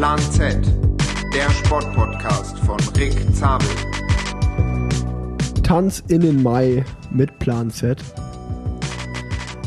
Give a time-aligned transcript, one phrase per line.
[0.00, 0.56] Plan Z,
[1.34, 3.68] der Sportpodcast von Rick Zabel.
[5.62, 8.02] Tanz in den Mai mit Plan Z.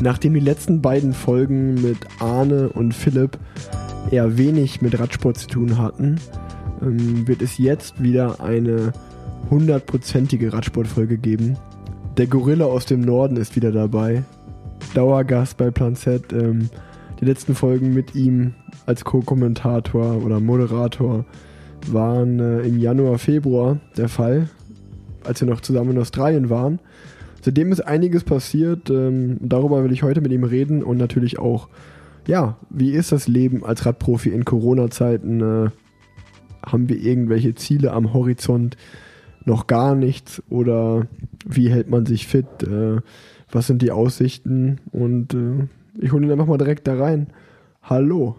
[0.00, 3.38] Nachdem die letzten beiden Folgen mit Arne und Philipp
[4.10, 6.16] eher wenig mit Radsport zu tun hatten,
[6.82, 8.90] ähm, wird es jetzt wieder eine
[9.50, 11.56] hundertprozentige Radsportfolge geben.
[12.16, 14.24] Der Gorilla aus dem Norden ist wieder dabei.
[14.94, 16.32] Dauergast bei Plan Z.
[16.32, 16.70] Ähm,
[17.20, 18.54] die letzten Folgen mit ihm
[18.86, 21.24] als Co-Kommentator oder Moderator
[21.86, 24.48] waren äh, im Januar, Februar der Fall,
[25.24, 26.78] als wir noch zusammen in Australien waren.
[27.42, 28.88] Seitdem ist einiges passiert.
[28.88, 31.68] Ähm, darüber will ich heute mit ihm reden und natürlich auch,
[32.26, 35.40] ja, wie ist das Leben als Radprofi in Corona-Zeiten?
[35.40, 35.70] Äh,
[36.64, 38.76] haben wir irgendwelche Ziele am Horizont?
[39.44, 40.42] Noch gar nichts?
[40.48, 41.06] Oder
[41.44, 42.46] wie hält man sich fit?
[42.62, 43.02] Äh,
[43.52, 44.80] was sind die Aussichten?
[44.90, 45.68] Und äh,
[46.00, 47.26] ich hole ihn einfach mal direkt da rein.
[47.82, 48.36] Hallo.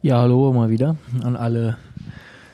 [0.00, 1.76] Ja, hallo mal wieder an alle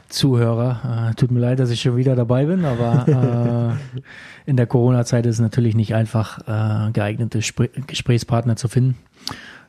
[0.09, 1.11] Zuhörer.
[1.11, 5.27] Äh, tut mir leid, dass ich schon wieder dabei bin, aber äh, in der Corona-Zeit
[5.27, 8.97] ist es natürlich nicht einfach, äh, geeignete Spr Gesprächspartner zu finden.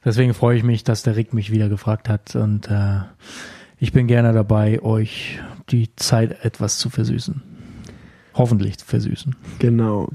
[0.06, 3.00] Deswegen freue ich mich, dass der Rick mich wieder gefragt hat und äh,
[3.78, 7.44] ich bin gerne dabei, euch die Zeit etwas zu versüßen.
[8.36, 9.36] Hoffentlich versüßen.
[9.60, 10.10] Genau.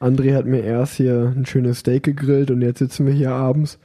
[0.00, 3.78] André hat mir erst hier ein schönes Steak gegrillt und jetzt sitzen wir hier abends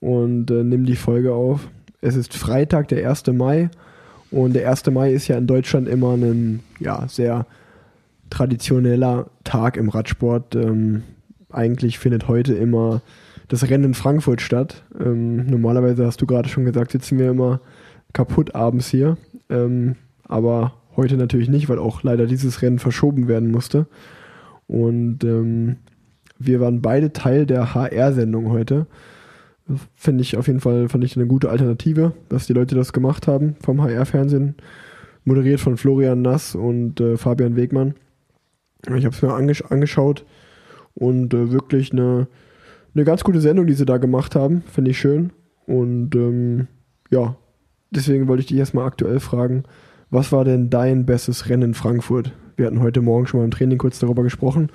[0.00, 1.68] und äh, nehmen die Folge auf.
[2.00, 3.26] Es ist Freitag, der 1.
[3.28, 3.70] Mai
[4.30, 4.86] und der 1.
[4.90, 7.46] Mai ist ja in Deutschland immer ein ja, sehr
[8.30, 10.54] traditioneller Tag im Radsport.
[10.54, 11.02] Ähm,
[11.50, 13.02] eigentlich findet heute immer
[13.48, 14.84] das Rennen in Frankfurt statt.
[15.00, 17.60] Ähm, normalerweise hast du gerade schon gesagt, sitzen wir immer
[18.12, 19.16] kaputt abends hier.
[19.50, 23.86] Ähm, aber heute natürlich nicht, weil auch leider dieses Rennen verschoben werden musste.
[24.68, 25.76] Und ähm,
[26.38, 28.86] wir waren beide Teil der HR-Sendung heute.
[29.94, 33.26] Finde ich auf jeden Fall, fand ich eine gute Alternative, dass die Leute das gemacht
[33.26, 34.54] haben vom HR-Fernsehen.
[35.24, 37.94] Moderiert von Florian Nass und äh, Fabian Wegmann.
[38.86, 40.24] Ich habe es mir angesch angeschaut
[40.94, 42.28] und äh, wirklich eine,
[42.94, 44.62] eine ganz gute Sendung, die sie da gemacht haben.
[44.62, 45.32] Finde ich schön.
[45.66, 46.68] Und ähm,
[47.10, 47.36] ja,
[47.90, 49.64] deswegen wollte ich dich erstmal aktuell fragen,
[50.10, 52.32] was war denn dein bestes Rennen in Frankfurt?
[52.56, 54.70] Wir hatten heute Morgen schon mal im Training kurz darüber gesprochen.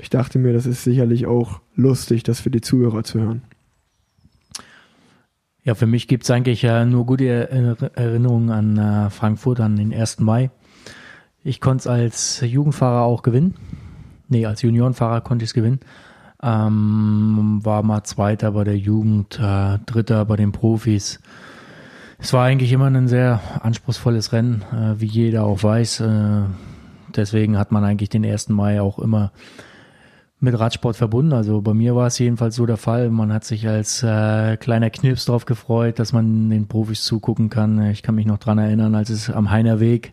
[0.00, 3.42] Ich dachte mir, das ist sicherlich auch lustig, das für die Zuhörer zu hören.
[5.68, 9.92] Ja, für mich gibt es eigentlich äh, nur gute Erinnerungen an äh, Frankfurt, an den
[9.92, 10.18] 1.
[10.20, 10.50] Mai.
[11.44, 13.54] Ich konnte es als Jugendfahrer auch gewinnen.
[14.28, 15.80] Nee, als Juniorenfahrer konnte ich es gewinnen.
[16.42, 21.20] Ähm, war mal Zweiter bei der Jugend, äh, Dritter bei den Profis.
[22.18, 26.00] Es war eigentlich immer ein sehr anspruchsvolles Rennen, äh, wie jeder auch weiß.
[26.00, 26.44] Äh,
[27.14, 28.48] deswegen hat man eigentlich den 1.
[28.48, 29.32] Mai auch immer
[30.40, 31.32] mit Radsport verbunden.
[31.32, 33.10] Also bei mir war es jedenfalls so der Fall.
[33.10, 37.90] Man hat sich als äh, kleiner Knirps darauf gefreut, dass man den Profis zugucken kann.
[37.90, 40.12] Ich kann mich noch dran erinnern, als es am Heinerweg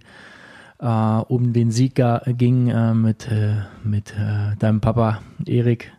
[0.79, 2.01] äh, um den Sieg
[2.37, 5.91] ging äh, mit, äh, mit äh, deinem Papa Erik.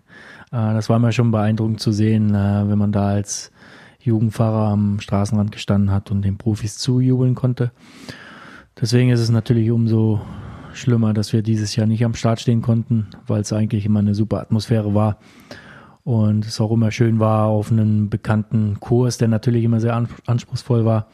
[0.50, 3.53] Äh, das war mir schon beeindruckend zu sehen, äh, wenn man da als
[4.00, 7.72] Jugendfahrer am Straßenrand gestanden hat und den Profis zujubeln konnte.
[8.81, 10.20] Deswegen ist es natürlich umso
[10.76, 14.14] schlimmer, dass wir dieses Jahr nicht am Start stehen konnten, weil es eigentlich immer eine
[14.14, 15.19] super Atmosphäre war
[16.04, 20.84] und es auch immer schön war auf einem bekannten Kurs, der natürlich immer sehr anspruchsvoll
[20.84, 21.09] war,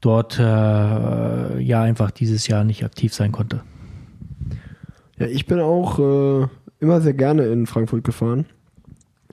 [0.00, 3.62] dort äh, ja einfach dieses Jahr nicht aktiv sein konnte.
[5.18, 6.46] Ja, ich bin auch äh,
[6.80, 8.46] immer sehr gerne in Frankfurt gefahren.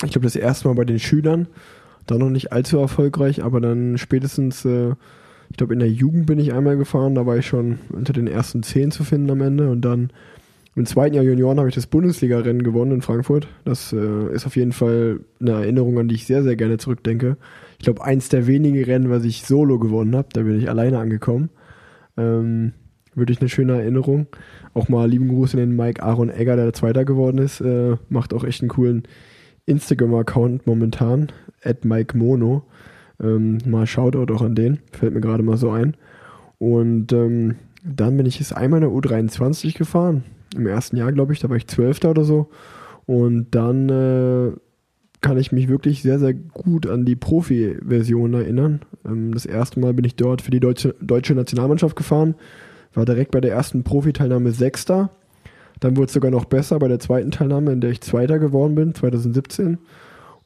[0.04, 1.48] Ich glaube, das erste Mal bei den Schülern,
[2.08, 4.94] da noch nicht allzu erfolgreich, aber dann spätestens äh,
[5.50, 8.28] ich glaube, in der Jugend bin ich einmal gefahren, da war ich schon unter den
[8.28, 9.70] ersten zehn zu finden am Ende.
[9.70, 10.12] Und dann
[10.76, 13.48] im zweiten Jahr Junioren habe ich das Bundesliga-Rennen gewonnen in Frankfurt.
[13.66, 17.38] Das äh, ist auf jeden Fall eine Erinnerung, an die ich sehr, sehr gerne zurückdenke.
[17.78, 21.00] Ich glaube, eins der wenigen Rennen, was ich solo gewonnen habe, da bin ich alleine
[21.00, 21.50] angekommen.
[22.16, 22.74] Ähm,
[23.16, 24.28] wirklich eine schöne Erinnerung.
[24.74, 27.60] Auch mal lieben Gruß an den Mike Aaron Egger, der Zweiter geworden ist.
[27.60, 29.04] Äh, macht auch echt einen coolen
[29.66, 31.32] Instagram-Account momentan.
[31.64, 32.64] At Mike Mono.
[33.22, 35.96] Ähm, mal Shoutout auch an den, fällt mir gerade mal so ein.
[36.58, 40.24] Und ähm, dann bin ich jetzt einmal in der U23 gefahren.
[40.56, 42.50] Im ersten Jahr, glaube ich, da war ich Zwölfter oder so.
[43.06, 44.52] Und dann äh,
[45.22, 48.82] kann ich mich wirklich sehr, sehr gut an die Profi-Version erinnern.
[49.06, 52.36] Ähm, das erste Mal bin ich dort für die deutsche, deutsche Nationalmannschaft gefahren.
[52.94, 55.12] War direkt bei der ersten Profi-Teilnahme Sechster.
[55.80, 58.76] Dann wurde es sogar noch besser bei der zweiten Teilnahme, in der ich Zweiter geworden
[58.76, 59.78] bin, 2017.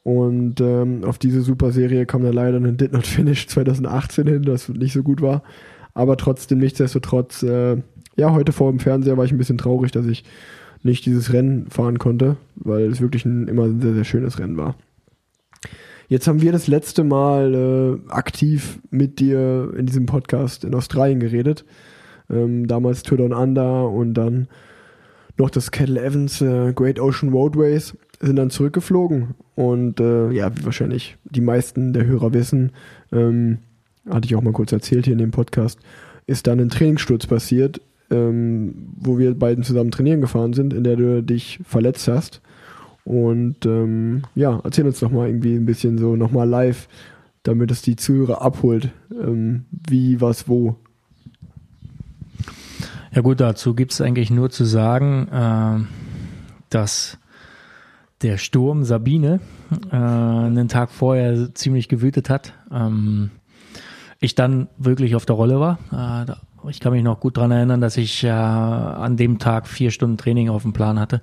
[0.04, 4.42] Und ähm, auf diese super Serie kam dann leider ein Did Not Finish 2018 hin,
[4.42, 5.42] das nicht so gut war.
[5.94, 7.76] Aber trotzdem, nichtsdestotrotz, äh,
[8.16, 10.24] ja, heute vor dem Fernseher war ich ein bisschen traurig, dass ich
[10.82, 14.58] nicht dieses Rennen fahren konnte, weil es wirklich ein, immer ein sehr, sehr schönes Rennen
[14.58, 14.76] war.
[16.08, 21.18] Jetzt haben wir das letzte Mal äh, aktiv mit dir in diesem Podcast in Australien
[21.18, 21.64] geredet.
[22.28, 24.48] Ähm, damals Tour Down Under und dann
[25.38, 29.34] noch das Kettle Evans äh, Great Ocean Roadways sind dann zurückgeflogen.
[29.54, 32.72] Und äh, ja, wie wahrscheinlich die meisten der Hörer wissen,
[33.12, 33.58] ähm,
[34.08, 35.78] hatte ich auch mal kurz erzählt hier in dem Podcast,
[36.26, 37.80] ist dann ein Trainingssturz passiert,
[38.10, 42.40] ähm, wo wir beiden zusammen trainieren gefahren sind, in der du dich verletzt hast.
[43.04, 46.88] Und ähm, ja, erzähl uns doch mal irgendwie ein bisschen so nochmal live,
[47.42, 50.76] damit es die Zuhörer abholt, ähm, wie, was, wo.
[53.12, 55.84] Ja gut, dazu gibt es eigentlich nur zu sagen, äh,
[56.70, 57.18] dass
[58.24, 59.40] der Sturm Sabine
[59.92, 62.54] äh, einen Tag vorher ziemlich gewütet hat.
[62.72, 63.30] Ähm,
[64.18, 65.78] ich dann wirklich auf der Rolle war.
[65.92, 69.90] Äh, ich kann mich noch gut dran erinnern, dass ich äh, an dem Tag vier
[69.90, 71.20] Stunden Training auf dem Plan hatte.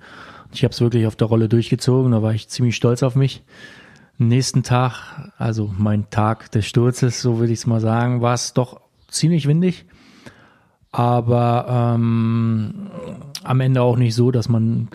[0.53, 3.43] Ich habe es wirklich auf der Rolle durchgezogen, da war ich ziemlich stolz auf mich.
[4.19, 8.53] Nächsten Tag, also mein Tag des Sturzes, so würde ich es mal sagen, war es
[8.53, 9.85] doch ziemlich windig
[10.91, 12.89] aber ähm,
[13.43, 14.87] am Ende auch nicht so, dass man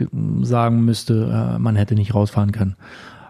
[0.43, 2.77] sagen müsste, äh, man hätte nicht rausfahren können.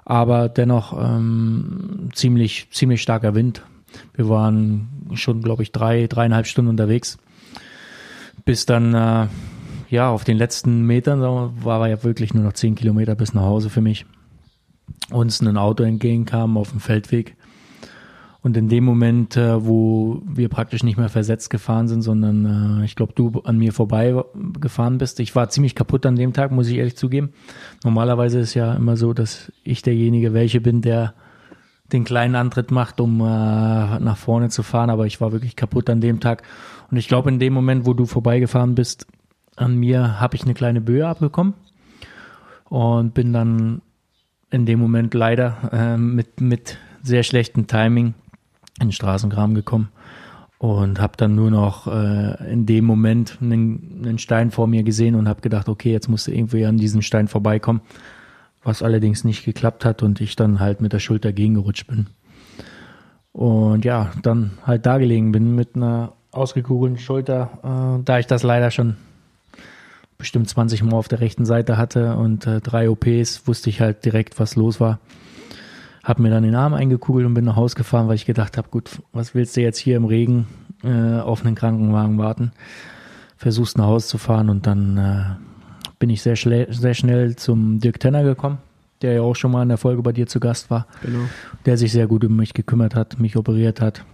[0.04, 3.62] Aber dennoch ähm, ziemlich, ziemlich starker Wind.
[4.14, 7.18] Wir waren schon, glaube ich, drei, dreieinhalb Stunden unterwegs.
[8.44, 9.26] Bis dann, äh,
[9.88, 11.20] ja, auf den letzten Metern
[11.64, 14.06] war ja wirklich nur noch zehn Kilometer bis nach Hause für mich.
[15.10, 17.36] Uns ein Auto entgegenkam auf dem Feldweg
[18.43, 22.85] und in dem Moment, äh, wo wir praktisch nicht mehr versetzt gefahren sind, sondern äh,
[22.85, 24.15] ich glaube, du an mir vorbei
[24.61, 27.33] gefahren bist, ich war ziemlich kaputt an dem Tag, muss ich ehrlich zugeben.
[27.85, 31.15] Normalerweise ist ja immer so, dass ich derjenige welche bin, der
[31.93, 35.88] den kleinen Antritt macht, um äh, nach vorne zu fahren, aber ich war wirklich kaputt
[35.88, 36.43] an dem Tag.
[36.91, 39.06] Und ich glaube, in dem Moment, wo du vorbeigefahren bist,
[39.56, 41.55] an mir habe ich eine kleine Böe abbekommen
[42.65, 43.83] und bin dann
[44.50, 48.15] in dem Moment leider äh, mit, mit sehr schlechtem Timing
[48.81, 49.88] in den Straßengraben gekommen
[50.58, 55.14] und habe dann nur noch äh, in dem Moment einen, einen Stein vor mir gesehen
[55.14, 57.82] und habe gedacht, okay, jetzt musst du irgendwie an diesem Stein vorbeikommen,
[58.62, 62.06] was allerdings nicht geklappt hat und ich dann halt mit der Schulter gegengerutscht bin.
[63.32, 68.43] Und ja, dann halt da gelegen bin mit einer ausgekugelten Schulter, äh, da ich das
[68.43, 68.96] leider schon
[70.17, 74.06] bestimmt 20 Mal auf der rechten Seite hatte und äh, drei OPs, wusste ich halt
[74.06, 75.00] direkt, was los war
[76.06, 78.69] habe mir dann den Arm eingekugelt und bin nach Hause gefahren, weil ich gedacht habe,
[78.69, 80.47] gut, was willst du jetzt hier im Regen
[80.85, 82.53] äh, auf einen Krankenwagen warten?
[83.37, 85.25] Versuchst nach Hause zu fahren und dann äh,
[85.99, 88.58] bin ich sehr, sehr schnell zum Dirk Tenner gekommen,
[89.03, 91.25] der ja auch schon mal in der Folge bei dir zu Gast war, genau.
[91.67, 94.05] der sich sehr gut um mich gekümmert hat, mich operiert hat.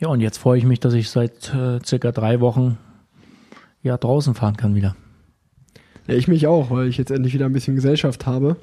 [0.00, 2.76] Ja, und jetzt freue ich mich, dass ich seit äh, circa drei Wochen
[3.84, 4.96] ja draußen fahren kann wieder.
[6.08, 8.56] Ja, ich mich auch, weil ich jetzt endlich wieder ein bisschen Gesellschaft habe.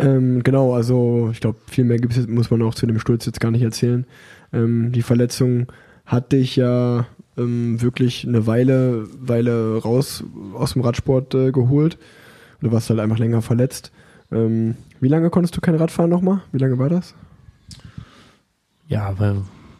[0.00, 3.40] Ähm, genau, also ich glaube, viel mehr gibt's, muss man auch zu dem Sturz jetzt
[3.40, 4.06] gar nicht erzählen.
[4.52, 5.66] Ähm, die Verletzung
[6.06, 7.06] hat dich ja
[7.36, 10.24] ähm, wirklich eine Weile, Weile raus
[10.54, 11.98] aus dem Radsport äh, geholt.
[12.60, 13.92] Du warst halt einfach länger verletzt.
[14.32, 16.42] Ähm, wie lange konntest du kein Rad fahren nochmal?
[16.52, 17.14] Wie lange war das?
[18.86, 19.14] Ja,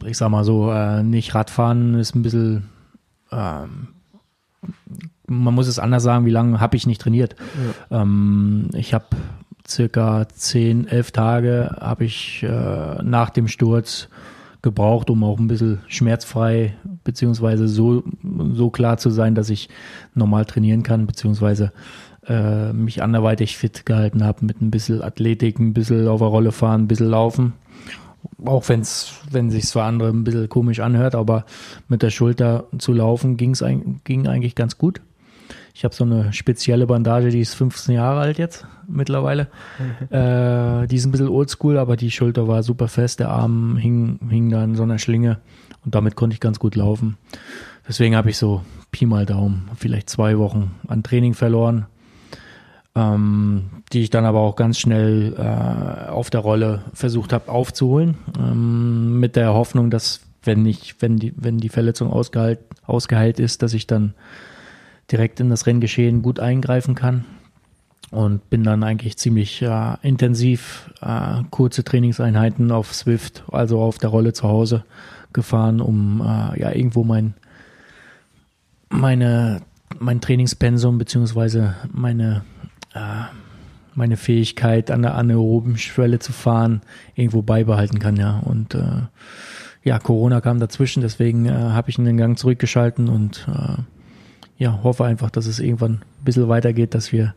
[0.05, 2.69] ich sag mal so, äh, nicht Radfahren ist ein bisschen,
[3.33, 3.89] ähm,
[5.27, 7.37] man muss es anders sagen, wie lange habe ich nicht trainiert.
[7.91, 8.03] Ja.
[8.03, 9.07] Ähm, ich habe
[9.71, 14.09] circa 10, 11 Tage habe ich äh, nach dem Sturz
[14.63, 16.75] gebraucht, um auch ein bisschen schmerzfrei
[17.05, 18.03] beziehungsweise so,
[18.53, 19.69] so klar zu sein, dass ich
[20.15, 21.73] normal trainieren kann, beziehungsweise
[22.27, 26.53] äh, mich anderweitig fit gehalten habe mit ein bisschen Athletik, ein bisschen auf der Rolle
[26.53, 27.55] fahren, ein bisschen laufen.
[28.45, 31.47] Auch wenn's, wenn sich für andere ein bisschen komisch anhört, aber
[31.89, 33.65] mit der Schulter zu laufen ging's,
[34.05, 35.01] ging eigentlich ganz gut.
[35.75, 39.49] Ich habe so eine spezielle Bandage, die ist 15 Jahre alt jetzt mittlerweile.
[39.79, 40.15] Mhm.
[40.15, 44.19] Äh, die ist ein bisschen oldschool, aber die Schulter war super fest, der Arm hing,
[44.29, 45.39] hing da in so einer Schlinge
[45.85, 47.17] und damit konnte ich ganz gut laufen.
[47.89, 48.63] Deswegen habe ich so
[48.93, 51.87] Pi mal Daumen, vielleicht zwei Wochen an Training verloren,
[52.95, 58.17] ähm, die ich dann aber auch ganz schnell äh, auf der Rolle versucht habe aufzuholen,
[58.39, 63.63] ähm, mit der Hoffnung, dass wenn ich, wenn die, wenn die Verletzung ausgeheilt, ausgeheilt ist,
[63.63, 64.15] dass ich dann
[65.11, 67.25] direkt in das Renngeschehen gut eingreifen kann.
[68.11, 74.11] Und bin dann eigentlich ziemlich äh, intensiv äh, kurze Trainingseinheiten auf Swift, also auf der
[74.11, 74.85] Rolle zu Hause
[75.33, 77.35] gefahren, um äh, ja irgendwo mein
[78.89, 79.63] meine
[79.99, 82.43] mein Trainingspensum beziehungsweise meine
[82.95, 83.25] äh,
[83.95, 86.81] meine Fähigkeit an der anaeroben Schwelle zu fahren
[87.15, 89.03] irgendwo beibehalten kann ja und äh,
[89.83, 93.47] ja Corona kam dazwischen deswegen äh, habe ich in den Gang zurückgeschalten und
[94.61, 97.35] ja, hoffe einfach, dass es irgendwann ein bisschen weitergeht, dass wir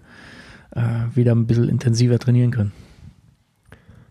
[0.75, 0.81] äh,
[1.15, 2.73] wieder ein bisschen intensiver trainieren können.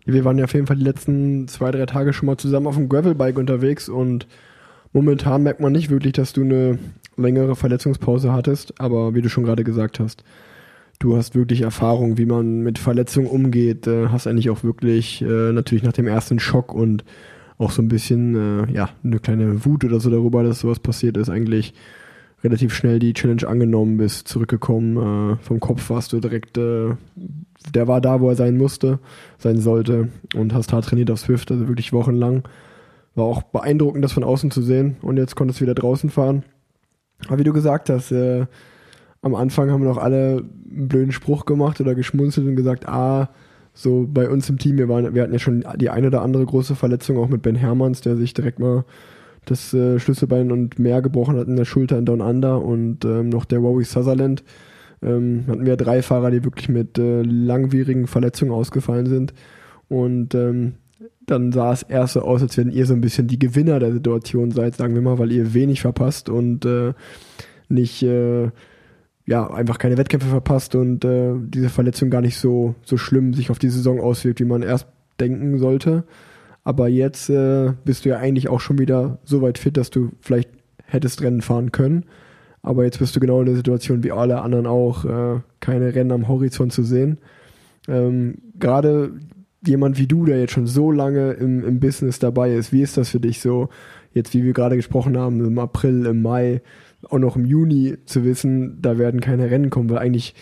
[0.06, 2.76] Wir waren ja auf jeden Fall die letzten zwei, drei Tage schon mal zusammen auf
[2.76, 4.26] dem Gravelbike unterwegs und
[4.94, 6.78] momentan merkt man nicht wirklich, dass du eine
[7.18, 10.24] längere Verletzungspause hattest, aber wie du schon gerade gesagt hast,
[10.98, 15.52] du hast wirklich Erfahrung, wie man mit Verletzungen umgeht, äh, hast eigentlich auch wirklich äh,
[15.52, 17.04] natürlich nach dem ersten Schock und
[17.58, 21.18] auch so ein bisschen, äh, ja, eine kleine Wut oder so darüber, dass sowas passiert
[21.18, 21.74] ist, eigentlich
[22.44, 26.94] relativ schnell die Challenge angenommen bist, zurückgekommen, äh, vom Kopf warst du direkt, äh,
[27.74, 28.98] der war da, wo er sein musste,
[29.38, 32.42] sein sollte und hast hart trainiert auf Swift, also wirklich wochenlang.
[33.14, 36.44] War auch beeindruckend, das von außen zu sehen und jetzt konntest du wieder draußen fahren.
[37.28, 38.46] Aber wie du gesagt hast, äh,
[39.20, 43.28] am Anfang haben wir noch alle einen blöden Spruch gemacht oder geschmunzelt und gesagt, ah,
[43.74, 46.44] so bei uns im Team, wir, waren, wir hatten ja schon die eine oder andere
[46.44, 48.84] große Verletzung, auch mit Ben Hermanns, der sich direkt mal
[49.44, 53.28] das äh, Schlüsselbein und mehr gebrochen hat in der Schulter in Down Under und ähm,
[53.28, 54.44] noch der Wowie Sutherland.
[55.02, 59.34] Ähm, hatten wir drei Fahrer, die wirklich mit äh, langwierigen Verletzungen ausgefallen sind.
[59.88, 60.74] Und ähm,
[61.26, 63.92] dann sah es erst so aus, als wenn ihr so ein bisschen die Gewinner der
[63.92, 66.94] Situation seid, sagen wir mal, weil ihr wenig verpasst und äh,
[67.68, 68.50] nicht äh,
[69.26, 73.50] ja einfach keine Wettkämpfe verpasst und äh, diese Verletzung gar nicht so so schlimm sich
[73.50, 74.86] auf die Saison auswirkt, wie man erst
[75.20, 76.04] denken sollte.
[76.64, 80.10] Aber jetzt äh, bist du ja eigentlich auch schon wieder so weit fit, dass du
[80.20, 80.50] vielleicht
[80.86, 82.04] hättest Rennen fahren können.
[82.62, 86.12] Aber jetzt bist du genau in der Situation wie alle anderen auch, äh, keine Rennen
[86.12, 87.18] am Horizont zu sehen.
[87.88, 89.12] Ähm, Gerade
[89.66, 92.96] jemand wie du, der jetzt schon so lange im, im Business dabei ist, wie ist
[92.96, 93.68] das für dich so,
[94.12, 96.62] jetzt wie wir gerade gesprochen haben, im April, im Mai,
[97.08, 100.34] auch noch im Juni zu wissen, da werden keine Rennen kommen, weil eigentlich,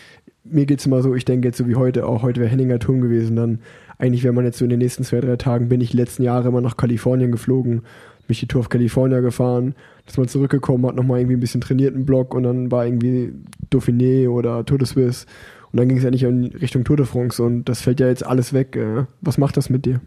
[0.45, 3.01] mir geht's immer so, ich denke jetzt so wie heute, auch heute wäre Henninger Turm
[3.01, 3.61] gewesen, dann
[4.01, 6.49] eigentlich wäre man jetzt so in den nächsten zwei, drei Tagen, bin ich letzten Jahre
[6.49, 7.83] immer nach Kalifornien geflogen,
[8.29, 9.75] mich die Tour auf California gefahren,
[10.07, 13.33] dass man zurückgekommen hat, nochmal irgendwie ein bisschen trainiert im Block und dann war irgendwie
[13.71, 15.27] Dauphiné oder Tour de Suisse
[15.73, 18.25] und dann ging es nicht in Richtung Tour de France und das fällt ja jetzt
[18.25, 18.77] alles weg.
[18.77, 20.01] Äh, was macht das mit dir?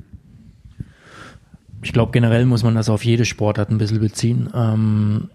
[1.83, 4.49] Ich glaube, generell muss man das auf jede Sportart ein bisschen beziehen.
[4.55, 5.29] Ähm,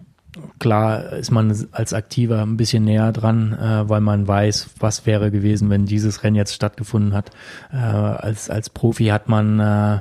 [0.59, 5.31] klar ist man als Aktiver ein bisschen näher dran, äh, weil man weiß, was wäre
[5.31, 7.31] gewesen, wenn dieses Rennen jetzt stattgefunden hat.
[7.73, 9.99] Äh, als, als Profi hat man äh,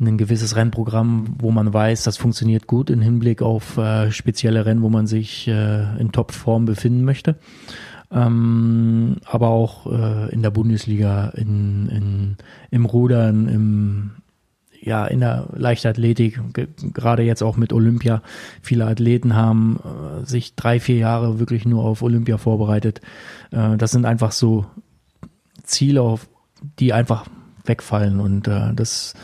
[0.00, 4.82] ein gewisses Rennprogramm, wo man weiß, das funktioniert gut im Hinblick auf äh, spezielle Rennen,
[4.82, 7.36] wo man sich äh, in Topform befinden möchte.
[8.10, 12.36] Ähm, aber auch äh, in der Bundesliga, in, in,
[12.70, 14.10] im Rudern, im,
[14.82, 16.40] ja, in der Leichtathletik,
[16.92, 18.22] gerade jetzt auch mit Olympia,
[18.60, 23.00] viele Athleten haben äh, sich drei, vier Jahre wirklich nur auf Olympia vorbereitet.
[23.52, 24.66] Äh, das sind einfach so
[25.62, 26.28] Ziele, auf
[26.80, 27.26] die einfach
[27.64, 29.14] wegfallen und äh, das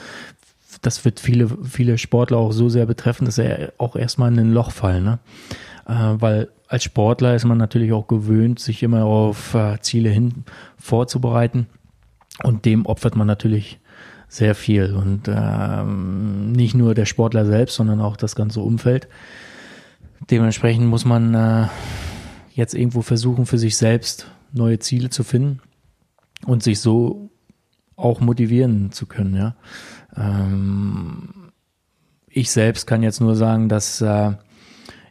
[0.82, 4.52] das wird viele, viele Sportler auch so sehr betreffen, dass er auch erstmal in ein
[4.52, 5.02] Loch fallen.
[5.02, 5.18] Ne?
[5.86, 10.44] Äh, weil als Sportler ist man natürlich auch gewöhnt, sich immer auf äh, Ziele hin
[10.78, 11.66] vorzubereiten.
[12.44, 13.80] Und dem opfert man natürlich
[14.28, 14.94] sehr viel.
[14.94, 19.08] Und ähm, nicht nur der Sportler selbst, sondern auch das ganze Umfeld.
[20.30, 21.66] Dementsprechend muss man äh,
[22.52, 25.60] jetzt irgendwo versuchen, für sich selbst neue Ziele zu finden
[26.46, 27.30] und sich so
[27.96, 29.34] auch motivieren zu können.
[29.34, 29.56] Ja.
[30.16, 31.50] Ähm,
[32.28, 34.32] ich selbst kann jetzt nur sagen, dass äh,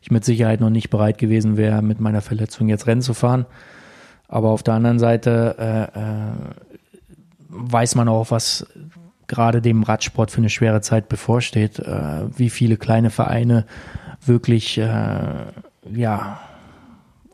[0.02, 3.46] ich mit Sicherheit noch nicht bereit gewesen wäre, mit meiner Verletzung jetzt Rennen zu fahren.
[4.28, 6.34] Aber auf der anderen Seite äh, äh,
[7.50, 8.68] weiß man auch, was
[9.28, 13.66] gerade dem Radsport für eine schwere Zeit bevorsteht, äh, wie viele kleine Vereine
[14.26, 15.46] wirklich äh,
[15.94, 16.40] ja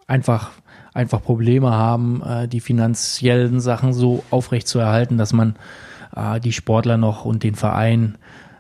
[0.08, 0.52] einfach
[0.94, 5.56] einfach Probleme haben, äh, die finanziellen Sachen so aufrecht zu erhalten, dass man
[6.16, 8.18] äh, die Sportler noch und den Verein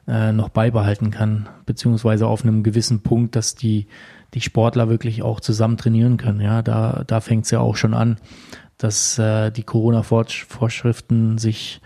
[0.07, 3.87] äh, noch beibehalten kann, beziehungsweise auf einem gewissen Punkt, dass die,
[4.33, 6.41] die Sportler wirklich auch zusammen trainieren können.
[6.41, 8.17] Ja, da, da fängt es ja auch schon an,
[8.77, 11.81] dass äh, die Corona-Vorschriften sich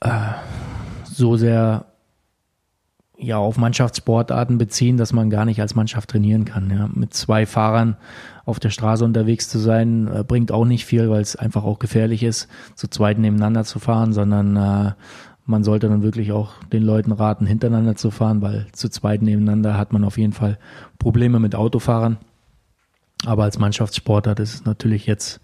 [0.00, 0.32] äh,
[1.04, 1.86] so sehr
[3.18, 6.70] ja auf Mannschaftssportarten beziehen, dass man gar nicht als Mannschaft trainieren kann.
[6.70, 6.88] Ja.
[6.92, 7.96] Mit zwei Fahrern
[8.44, 11.78] auf der Straße unterwegs zu sein, äh, bringt auch nicht viel, weil es einfach auch
[11.78, 14.92] gefährlich ist, zu zweit nebeneinander zu fahren, sondern äh,
[15.46, 19.78] man sollte dann wirklich auch den Leuten raten, hintereinander zu fahren, weil zu zweit nebeneinander
[19.78, 20.58] hat man auf jeden Fall
[20.98, 22.18] Probleme mit Autofahrern.
[23.24, 25.40] Aber als Mannschaftssportler, ist natürlich jetzt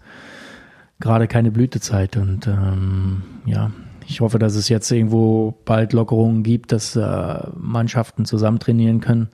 [0.99, 3.71] gerade keine Blütezeit und ähm, ja,
[4.07, 9.29] ich hoffe, dass es jetzt irgendwo bald Lockerungen gibt, dass äh, Mannschaften zusammen trainieren können,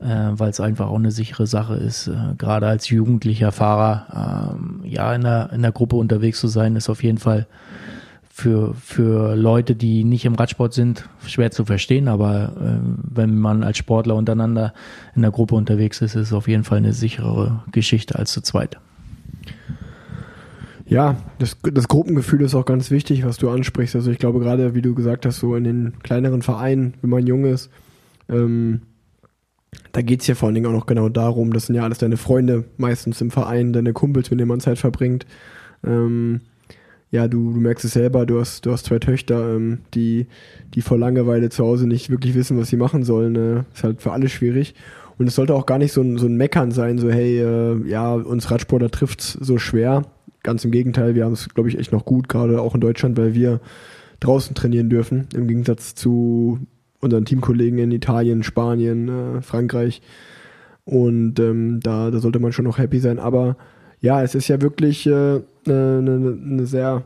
[0.00, 2.08] äh, weil es einfach auch eine sichere Sache ist.
[2.08, 6.76] Äh, gerade als jugendlicher Fahrer, äh, ja, in der, in der Gruppe unterwegs zu sein,
[6.76, 7.46] ist auf jeden Fall
[8.38, 12.06] für, für Leute, die nicht im Radsport sind, schwer zu verstehen.
[12.06, 14.72] Aber äh, wenn man als Sportler untereinander
[15.16, 18.40] in der Gruppe unterwegs ist, ist es auf jeden Fall eine sichere Geschichte als zu
[18.40, 18.78] zweit.
[20.88, 23.94] Ja, das, das Gruppengefühl ist auch ganz wichtig, was du ansprichst.
[23.94, 27.26] Also ich glaube gerade, wie du gesagt hast, so in den kleineren Vereinen, wenn man
[27.26, 27.70] jung ist,
[28.30, 28.80] ähm,
[29.92, 32.16] da geht's ja vor allen Dingen auch noch genau darum, das sind ja alles deine
[32.16, 35.26] Freunde meistens im Verein, deine Kumpels, mit denen man Zeit verbringt.
[35.86, 36.40] Ähm,
[37.10, 40.26] ja, du, du merkst es selber, du hast, du hast zwei Töchter, ähm, die,
[40.74, 43.36] die vor Langeweile zu Hause nicht wirklich wissen, was sie machen sollen.
[43.36, 44.74] Äh, ist halt für alle schwierig.
[45.18, 47.88] Und es sollte auch gar nicht so ein, so ein Meckern sein, so hey, äh,
[47.88, 50.04] ja, uns Radsportler trifft's so schwer.
[50.42, 53.16] Ganz im Gegenteil, wir haben es, glaube ich, echt noch gut, gerade auch in Deutschland,
[53.16, 53.60] weil wir
[54.20, 56.60] draußen trainieren dürfen, im Gegensatz zu
[57.00, 60.02] unseren Teamkollegen in Italien, Spanien, äh, Frankreich.
[60.84, 63.18] Und ähm, da, da sollte man schon noch happy sein.
[63.18, 63.56] Aber
[64.00, 67.04] ja, es ist ja wirklich äh, eine, eine, eine sehr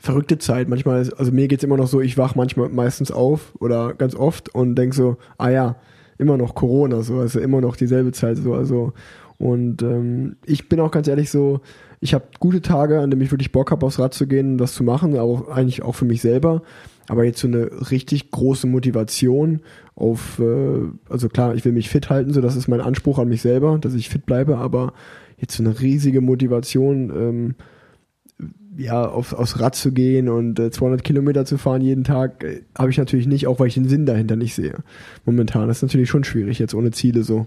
[0.00, 0.68] verrückte Zeit.
[0.68, 4.14] Manchmal, ist, also mir geht's immer noch so, ich wach manchmal meistens auf oder ganz
[4.14, 5.76] oft und denk so, ah ja,
[6.18, 8.92] immer noch Corona, so, also immer noch dieselbe Zeit, so, also
[9.38, 11.60] und ähm, ich bin auch ganz ehrlich so,
[12.00, 14.74] ich habe gute Tage, an denen ich wirklich Bock habe, aufs Rad zu gehen, das
[14.74, 16.62] zu machen, aber eigentlich auch für mich selber.
[17.08, 19.60] Aber jetzt so eine richtig große Motivation
[19.94, 23.28] auf, äh, also klar, ich will mich fit halten, so das ist mein Anspruch an
[23.28, 24.92] mich selber, dass ich fit bleibe, aber
[25.38, 27.54] jetzt so eine riesige Motivation, ähm,
[28.76, 32.62] ja, auf, aufs Rad zu gehen und äh, 200 Kilometer zu fahren jeden Tag, äh,
[32.76, 34.74] habe ich natürlich nicht, auch weil ich den Sinn dahinter nicht sehe.
[35.24, 37.46] Momentan das ist natürlich schon schwierig, jetzt ohne Ziele so.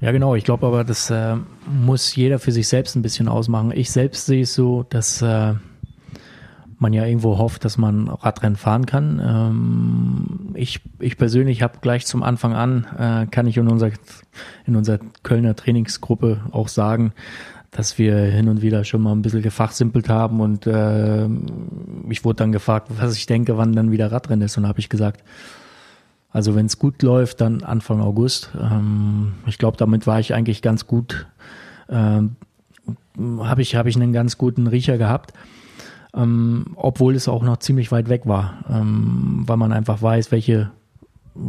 [0.00, 0.34] Ja, genau.
[0.34, 1.36] Ich glaube aber, das äh,
[1.66, 3.72] muss jeder für sich selbst ein bisschen ausmachen.
[3.74, 5.54] Ich selbst sehe es so, dass äh,
[6.78, 9.20] man ja irgendwo hofft, dass man Radrennen fahren kann.
[9.24, 13.92] Ähm, ich, ich persönlich habe gleich zum Anfang an, äh, kann ich in unserer,
[14.66, 17.12] in unserer Kölner Trainingsgruppe auch sagen,
[17.70, 21.26] dass wir hin und wieder schon mal ein bisschen gefachsimpelt haben und äh,
[22.08, 24.88] ich wurde dann gefragt, was ich denke, wann dann wieder Radrennen ist und habe ich
[24.88, 25.22] gesagt,
[26.36, 28.50] also wenn es gut läuft, dann Anfang August.
[28.60, 31.26] Ähm, ich glaube, damit war ich eigentlich ganz gut,
[31.88, 32.36] ähm,
[33.40, 35.32] habe ich, hab ich einen ganz guten Riecher gehabt
[36.16, 40.70] ähm, obwohl es auch noch ziemlich weit weg war, ähm, weil man einfach weiß, welche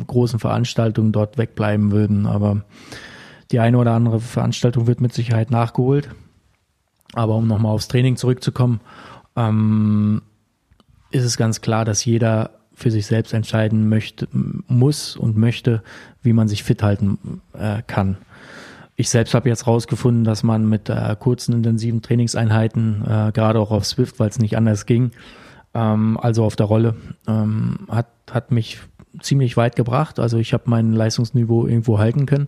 [0.05, 2.25] großen Veranstaltungen dort wegbleiben würden.
[2.25, 2.65] Aber
[3.51, 6.09] die eine oder andere Veranstaltung wird mit Sicherheit nachgeholt.
[7.13, 8.81] Aber um nochmal aufs Training zurückzukommen,
[9.37, 10.21] ähm,
[11.11, 15.81] ist es ganz klar, dass jeder für sich selbst entscheiden möchte, muss und möchte,
[16.21, 18.17] wie man sich fit halten äh, kann.
[18.95, 23.71] Ich selbst habe jetzt rausgefunden, dass man mit äh, kurzen, intensiven Trainingseinheiten, äh, gerade auch
[23.71, 25.09] auf Swift, weil es nicht anders ging,
[25.73, 26.95] ähm, also auf der Rolle,
[27.27, 28.77] ähm, hat, hat mich
[29.21, 30.19] ziemlich weit gebracht.
[30.19, 32.47] Also ich habe mein Leistungsniveau irgendwo halten können.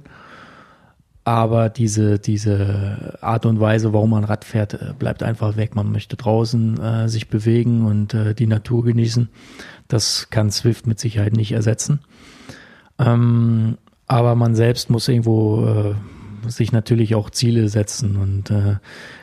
[1.30, 5.76] Aber diese, diese Art und Weise, warum man Rad fährt, äh, bleibt einfach weg.
[5.76, 9.30] Man möchte draußen äh, sich bewegen und äh, die Natur genießen.
[9.88, 12.00] Das kann Swift mit Sicherheit nicht ersetzen.
[12.98, 18.18] Ähm, aber man selbst muss irgendwo äh, sich natürlich auch Ziele setzen.
[18.18, 18.78] Und äh,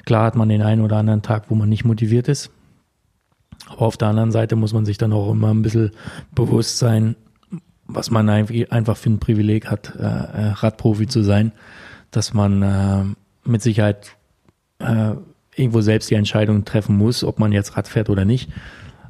[0.04, 2.52] klar hat man den einen oder anderen Tag, wo man nicht motiviert ist.
[3.66, 5.90] Aber auf der anderen Seite muss man sich dann auch immer ein bisschen
[6.36, 7.16] bewusst sein,
[7.88, 11.50] was man einfach für ein Privileg hat, äh, Radprofi zu sein,
[12.16, 13.04] dass man äh,
[13.44, 14.16] mit Sicherheit
[14.78, 15.12] äh,
[15.54, 18.50] irgendwo selbst die Entscheidung treffen muss, ob man jetzt Rad fährt oder nicht.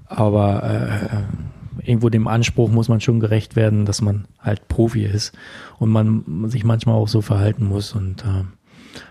[0.07, 5.37] Aber äh, irgendwo dem Anspruch muss man schon gerecht werden, dass man halt Profi ist
[5.79, 8.45] und man sich manchmal auch so verhalten muss und äh,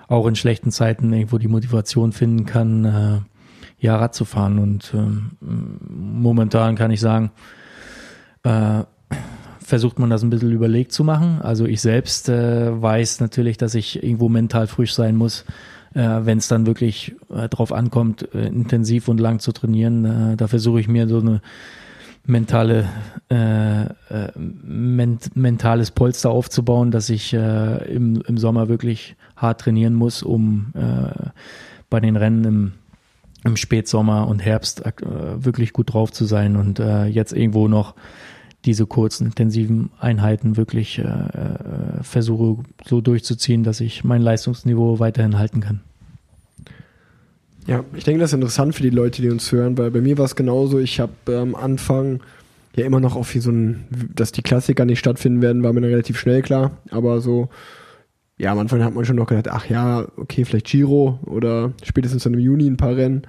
[0.08, 3.20] auch in schlechten Zeiten irgendwo die Motivation finden kann, äh,
[3.80, 4.60] ja, Rad zu fahren.
[4.60, 7.32] Und äh, momentan kann ich sagen,
[8.44, 8.84] äh,
[9.66, 11.42] versucht man das ein bisschen überlegt zu machen.
[11.42, 15.46] Also ich selbst äh, weiß natürlich, dass ich irgendwo mental frisch sein muss,
[15.96, 20.06] äh, wenn es dann wirklich äh, drauf ankommt, äh, intensiv und lang zu trainieren.
[20.34, 21.42] Äh, da versuche ich mir so eine
[22.28, 22.88] mentale
[23.30, 23.90] äh, äh,
[24.36, 30.74] ment mentales Polster aufzubauen, dass ich äh, im, im Sommer wirklich hart trainieren muss, um
[30.76, 31.30] äh,
[31.90, 32.72] bei den Rennen im,
[33.44, 34.92] im Spätsommer und Herbst äh,
[35.44, 37.96] wirklich gut drauf zu sein und äh, jetzt irgendwo noch
[38.66, 45.38] diese kurzen, intensiven Einheiten wirklich äh, äh versuche so durchzuziehen, dass ich mein Leistungsniveau weiterhin
[45.38, 45.82] halten kann.
[47.68, 50.18] Ja, ich denke, das ist interessant für die Leute, die uns hören, weil bei mir
[50.18, 50.80] war es genauso.
[50.80, 52.20] Ich habe am ähm, Anfang
[52.76, 55.82] ja immer noch auf wie so ein, dass die Klassiker nicht stattfinden werden, war mir
[55.82, 56.78] dann relativ schnell klar.
[56.92, 57.50] Aber so,
[58.38, 62.24] ja, am Anfang hat man schon noch gedacht, ach ja, okay, vielleicht Giro oder spätestens
[62.24, 63.24] dann im Juni ein paar Rennen.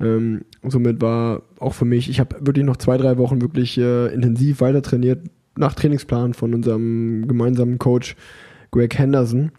[0.00, 4.12] Ähm, somit war auch für mich, ich habe wirklich noch zwei, drei Wochen wirklich äh,
[4.12, 8.16] intensiv weiter trainiert, nach Trainingsplan von unserem gemeinsamen Coach
[8.70, 9.52] Greg Henderson.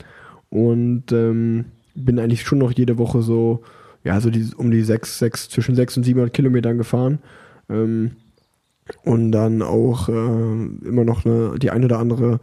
[0.50, 3.64] Und ähm, bin eigentlich schon noch jede Woche so
[4.04, 7.20] ja, so die, um die sechs, sechs, zwischen 600 und 700 Kilometern gefahren.
[7.70, 8.12] Ähm,
[9.04, 12.40] und dann auch äh, immer noch eine, die eine oder andere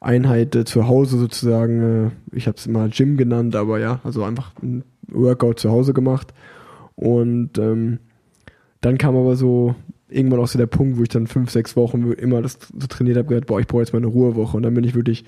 [0.00, 2.10] Einheit äh, zu Hause sozusagen.
[2.32, 5.92] Äh, ich habe es immer Gym genannt, aber ja, also einfach ein Workout zu Hause
[5.92, 6.32] gemacht.
[6.94, 7.98] Und ähm,
[8.80, 9.74] dann kam aber so
[10.08, 13.16] irgendwann auch so der Punkt, wo ich dann fünf, sechs Wochen immer das so trainiert
[13.16, 14.56] habe, gehört, boah, ich brauche jetzt mal eine Ruhewoche.
[14.56, 15.24] Und dann bin ich wirklich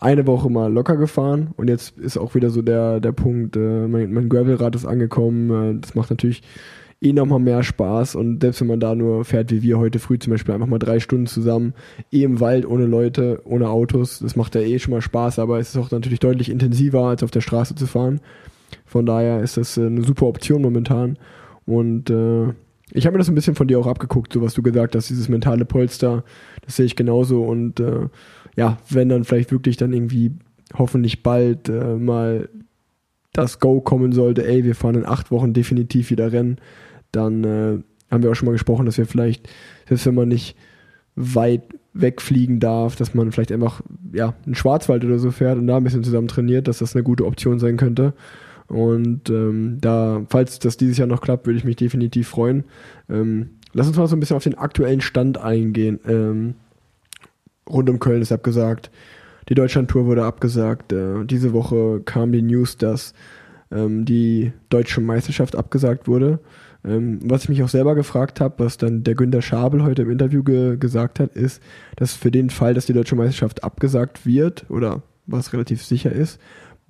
[0.00, 3.86] eine Woche mal locker gefahren und jetzt ist auch wieder so der, der Punkt, äh,
[3.86, 5.76] mein, mein Gravelrad ist angekommen.
[5.76, 6.42] Äh, das macht natürlich
[7.02, 10.18] eh nochmal mehr Spaß und selbst wenn man da nur fährt wie wir heute früh
[10.18, 11.74] zum Beispiel einfach mal drei Stunden zusammen,
[12.10, 15.58] eh im Wald ohne Leute, ohne Autos, das macht ja eh schon mal Spaß, aber
[15.58, 18.20] es ist auch natürlich deutlich intensiver als auf der Straße zu fahren.
[18.86, 21.18] Von daher ist das äh, eine super Option momentan
[21.66, 22.52] und äh,
[22.92, 25.10] ich habe mir das ein bisschen von dir auch abgeguckt, so was du gesagt hast,
[25.10, 26.24] dieses mentale Polster,
[26.62, 28.08] das sehe ich genauso und äh,
[28.56, 30.32] ja, wenn dann vielleicht wirklich dann irgendwie
[30.76, 32.48] hoffentlich bald äh, mal
[33.32, 36.58] das Go kommen sollte, ey, wir fahren in acht Wochen definitiv wieder Rennen,
[37.12, 37.78] dann äh,
[38.10, 39.48] haben wir auch schon mal gesprochen, dass wir vielleicht,
[39.88, 40.56] selbst wenn man nicht
[41.14, 45.76] weit wegfliegen darf, dass man vielleicht einfach ja in Schwarzwald oder so fährt und da
[45.76, 48.14] ein bisschen zusammen trainiert, dass das eine gute Option sein könnte.
[48.70, 52.64] Und ähm, da, falls das dieses Jahr noch klappt, würde ich mich definitiv freuen.
[53.08, 55.98] Ähm, lass uns mal so ein bisschen auf den aktuellen Stand eingehen.
[56.06, 56.54] Ähm,
[57.68, 58.92] rund um Köln ist abgesagt.
[59.48, 60.92] Die Deutschlandtour wurde abgesagt.
[60.92, 63.12] Äh, diese Woche kam die News, dass
[63.72, 66.38] ähm, die deutsche Meisterschaft abgesagt wurde.
[66.84, 70.10] Ähm, was ich mich auch selber gefragt habe, was dann der Günter Schabel heute im
[70.10, 71.60] Interview ge gesagt hat, ist,
[71.96, 76.40] dass für den Fall, dass die deutsche Meisterschaft abgesagt wird oder was relativ sicher ist,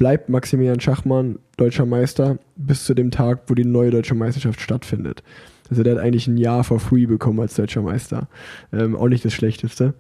[0.01, 5.23] bleibt Maximilian Schachmann deutscher Meister bis zu dem Tag, wo die neue deutsche Meisterschaft stattfindet.
[5.69, 8.27] Also der hat eigentlich ein Jahr for free bekommen als deutscher Meister.
[8.73, 9.93] Ähm, auch nicht das Schlechteste.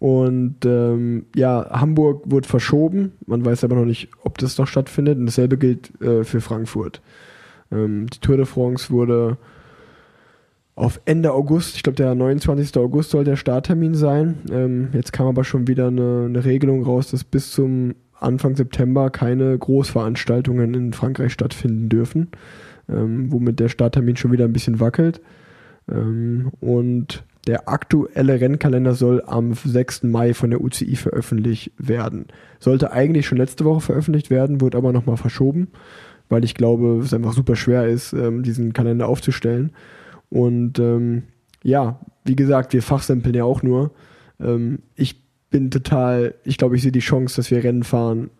[0.00, 3.12] Und ähm, ja, Hamburg wurde verschoben.
[3.24, 5.16] Man weiß aber noch nicht, ob das noch stattfindet.
[5.16, 7.00] Und dasselbe gilt äh, für Frankfurt.
[7.70, 9.38] Ähm, die Tour de France wurde
[10.74, 12.76] auf Ende August, ich glaube der 29.
[12.78, 14.38] August soll der Starttermin sein.
[14.50, 19.10] Ähm, jetzt kam aber schon wieder eine, eine, Regelung raus, dass bis zum Anfang September
[19.10, 22.28] keine Großveranstaltungen in Frankreich stattfinden dürfen,
[22.88, 25.20] ähm, womit der Starttermin schon wieder ein bisschen wackelt.
[25.90, 30.04] Ähm, und der aktuelle Rennkalender soll am 6.
[30.04, 32.26] Mai von der UCI veröffentlicht werden.
[32.58, 35.68] Sollte eigentlich schon letzte Woche veröffentlicht werden, wurde aber nochmal verschoben
[36.30, 39.72] weil ich glaube, es einfach super schwer ist, ähm, diesen Kalender aufzustellen.
[40.30, 41.24] Und ähm,
[41.62, 43.90] ja, wie gesagt, wir fachsimpeln ja auch nur.
[44.40, 48.30] Ähm, ich bin total, ich glaube, ich sehe die Chance, dass wir Rennen fahren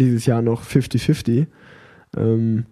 [0.00, 1.46] dieses Jahr noch 50-50.
[2.16, 2.66] Ähm,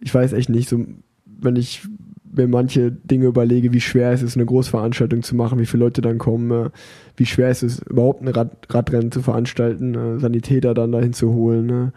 [0.00, 0.84] ich weiß echt nicht, so,
[1.24, 1.86] wenn ich
[2.34, 6.00] mir manche Dinge überlege, wie schwer es ist, eine Großveranstaltung zu machen, wie viele Leute
[6.00, 6.70] dann kommen, äh,
[7.16, 11.32] wie schwer es ist, überhaupt ein Rad Radrennen zu veranstalten, äh, Sanitäter dann dahin zu
[11.32, 11.66] holen.
[11.66, 11.92] Ne?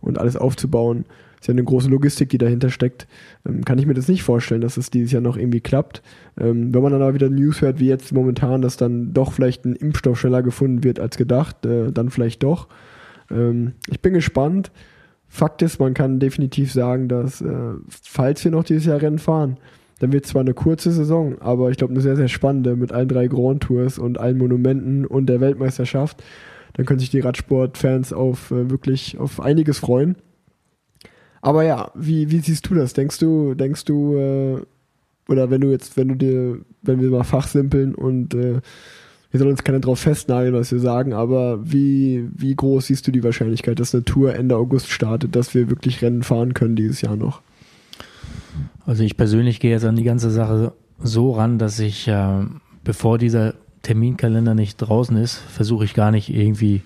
[0.00, 1.04] und alles aufzubauen.
[1.40, 3.06] Ist ja eine große Logistik, die dahinter steckt.
[3.46, 6.02] Ähm, kann ich mir das nicht vorstellen, dass das dieses Jahr noch irgendwie klappt.
[6.38, 9.64] Ähm, wenn man dann aber wieder News hört, wie jetzt momentan, dass dann doch vielleicht
[9.64, 12.68] ein Impfstoff schneller gefunden wird als gedacht, äh, dann vielleicht doch.
[13.30, 14.70] Ähm, ich bin gespannt.
[15.30, 19.58] Fakt ist, man kann definitiv sagen, dass äh, falls wir noch dieses Jahr Rennen fahren,
[19.98, 23.08] dann wird zwar eine kurze Saison, aber ich glaube eine sehr, sehr spannende mit allen
[23.08, 26.22] drei Grand Tours und allen Monumenten und der Weltmeisterschaft
[26.78, 30.16] dann können sich die Radsportfans auf äh, wirklich auf einiges freuen.
[31.40, 32.92] Aber ja, wie, wie siehst du das?
[32.92, 34.62] Denkst du, denkst du, äh,
[35.28, 38.60] oder wenn du jetzt, wenn du dir, wenn wir mal fachsimpeln und äh,
[39.30, 43.12] wir sollen uns keine drauf festnageln, was wir sagen, aber wie, wie groß siehst du
[43.12, 47.02] die Wahrscheinlichkeit, dass eine Tour Ende August startet, dass wir wirklich Rennen fahren können dieses
[47.02, 47.42] Jahr noch?
[48.86, 52.44] Also ich persönlich gehe jetzt an die ganze Sache so ran, dass ich, äh,
[52.84, 56.82] bevor dieser Terminkalender nicht draußen ist, versuche ich gar nicht irgendwie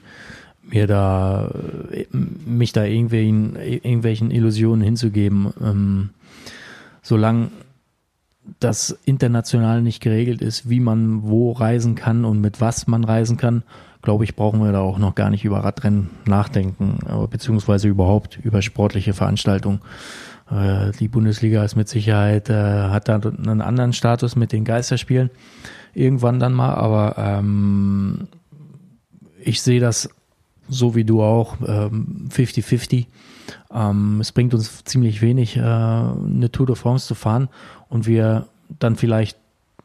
[0.73, 1.51] mir da
[2.11, 5.53] mich da irgendwelchen, irgendwelchen Illusionen hinzugeben.
[5.63, 6.11] Ähm,
[7.03, 7.51] solange
[8.59, 13.37] das international nicht geregelt ist, wie man wo reisen kann und mit was man reisen
[13.37, 13.63] kann,
[14.03, 16.99] glaube ich, brauchen wir da auch noch gar nicht über Radrennen nachdenken,
[17.31, 19.81] beziehungsweise überhaupt über sportliche Veranstaltungen.
[20.51, 25.31] Äh, die Bundesliga ist mit Sicherheit, äh, hat da einen anderen Status mit den Geisterspielen
[25.95, 28.29] irgendwann dann mal, aber ähm,
[29.41, 30.09] ich sehe das
[30.73, 32.97] so wie du auch, 50-50.
[32.97, 33.07] Ähm,
[33.73, 37.49] ähm, es bringt uns ziemlich wenig, äh, eine Tour de France zu fahren
[37.89, 39.39] und wir dann vielleicht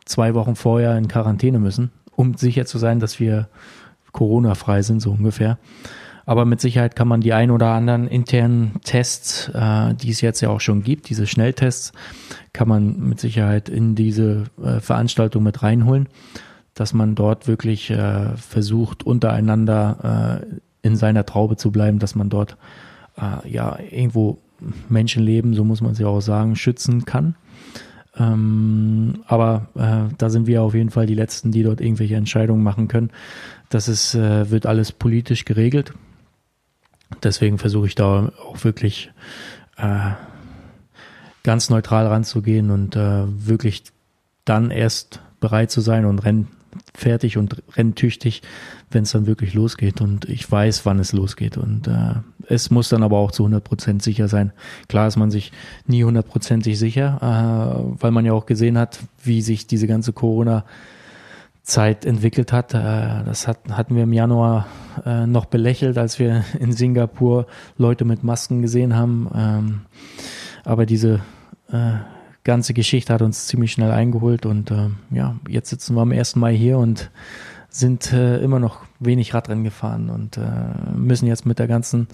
[0.05, 3.49] zwei Wochen vorher in Quarantäne müssen, um sicher zu sein, dass wir
[4.11, 5.57] Corona-frei sind, so ungefähr.
[6.25, 10.41] Aber mit Sicherheit kann man die ein oder anderen internen Tests, äh, die es jetzt
[10.41, 11.93] ja auch schon gibt, diese Schnelltests,
[12.51, 16.09] kann man mit Sicherheit in diese äh, Veranstaltung mit reinholen,
[16.73, 20.55] dass man dort wirklich äh, versucht, untereinander äh,
[20.87, 22.57] in seiner Traube zu bleiben, dass man dort
[23.17, 24.39] äh, ja irgendwo
[24.89, 27.35] Menschenleben, so muss man es ja auch sagen, schützen kann.
[28.17, 32.63] Ähm, aber äh, da sind wir auf jeden Fall die Letzten, die dort irgendwelche Entscheidungen
[32.63, 33.11] machen können.
[33.69, 35.93] Das ist, äh, wird alles politisch geregelt.
[37.23, 39.11] Deswegen versuche ich da auch wirklich
[39.77, 40.11] äh,
[41.43, 43.83] ganz neutral ranzugehen und äh, wirklich
[44.45, 48.41] dann erst bereit zu sein und rennfertig und renntüchtig,
[48.89, 50.01] wenn es dann wirklich losgeht.
[50.01, 51.57] Und ich weiß, wann es losgeht.
[51.57, 52.15] Und äh,
[52.47, 54.53] es muss dann aber auch zu 100 Prozent sicher sein.
[54.87, 55.51] Klar ist man sich
[55.85, 60.63] nie hundertprozentig sicher, äh, weil man ja auch gesehen hat, wie sich diese ganze Corona
[61.67, 62.73] Zeit entwickelt hat.
[62.73, 64.67] Äh, das hat, hatten wir im Januar
[65.05, 67.45] äh, noch belächelt, als wir in Singapur
[67.77, 69.29] Leute mit Masken gesehen haben.
[69.35, 69.81] Ähm,
[70.63, 71.19] aber diese
[71.71, 71.93] äh,
[72.45, 74.71] ganze Geschichte hat uns ziemlich schnell eingeholt und
[75.11, 77.11] ja, jetzt sitzen wir am ersten Mai hier und
[77.69, 80.39] sind immer noch wenig Radrennen gefahren und
[80.95, 82.07] müssen jetzt mit der ganzen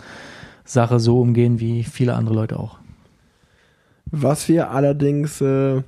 [0.66, 2.80] Sache so umgehen wie viele andere Leute auch.
[4.06, 5.82] Was wir allerdings äh,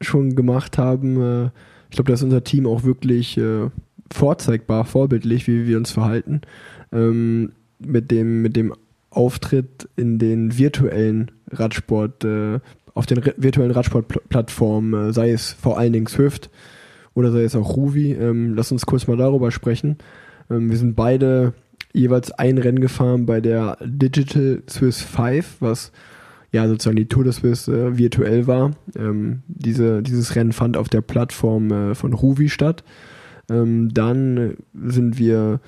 [0.00, 1.44] schon gemacht haben, äh,
[1.88, 3.70] ich glaube, da ist unser Team auch wirklich äh,
[4.12, 6.40] vorzeigbar, vorbildlich, wie wir uns verhalten.
[6.92, 8.74] Ähm, mit, dem, mit dem
[9.10, 12.58] Auftritt in den virtuellen Radsport, äh,
[12.94, 16.50] auf den virtuellen Radsportplattformen, äh, sei es vor allen Dingen Swift
[17.14, 18.12] oder sei es auch Ruvi.
[18.12, 19.98] Ähm, lass uns kurz mal darüber sprechen.
[20.50, 21.54] Ähm, wir sind beide
[21.92, 25.92] jeweils ein Rennen gefahren bei der Digital Swiss 5, was
[26.52, 28.72] ja sozusagen die Tour de Suisse äh, virtuell war.
[28.96, 32.84] Ähm, diese, dieses Rennen fand auf der Plattform äh, von Ruvi statt.
[33.50, 35.60] Ähm, dann sind wir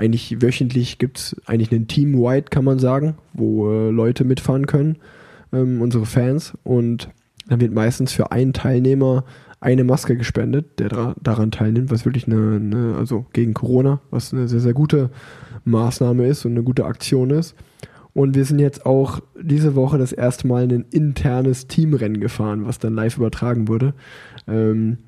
[0.00, 4.66] eigentlich wöchentlich gibt es eigentlich einen Team White, kann man sagen, wo äh, Leute mitfahren
[4.66, 4.96] können,
[5.52, 6.54] ähm, unsere Fans.
[6.64, 7.10] Und
[7.48, 9.24] dann wird meistens für einen Teilnehmer
[9.60, 14.48] eine Maske gespendet, der daran teilnimmt, was wirklich eine, eine, also gegen Corona, was eine
[14.48, 15.10] sehr, sehr gute
[15.64, 17.54] Maßnahme ist und eine gute Aktion ist.
[18.12, 22.78] Und wir sind jetzt auch diese Woche das erste Mal ein internes Teamrennen gefahren, was
[22.78, 23.94] dann live übertragen wurde.
[24.48, 24.98] Ähm,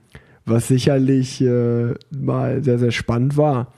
[0.44, 3.72] was sicherlich äh, mal sehr, sehr spannend war.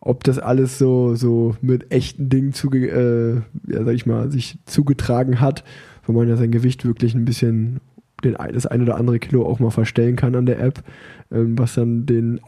[0.00, 4.58] Ob das alles so, so mit echten Dingen zuge äh, ja, sag ich mal, sich
[4.64, 5.64] zugetragen hat,
[6.04, 7.80] wo man ja sein Gewicht wirklich ein bisschen
[8.24, 10.82] den, das ein oder andere Kilo auch mal verstellen kann an der App,
[11.30, 12.40] ähm, was dann den,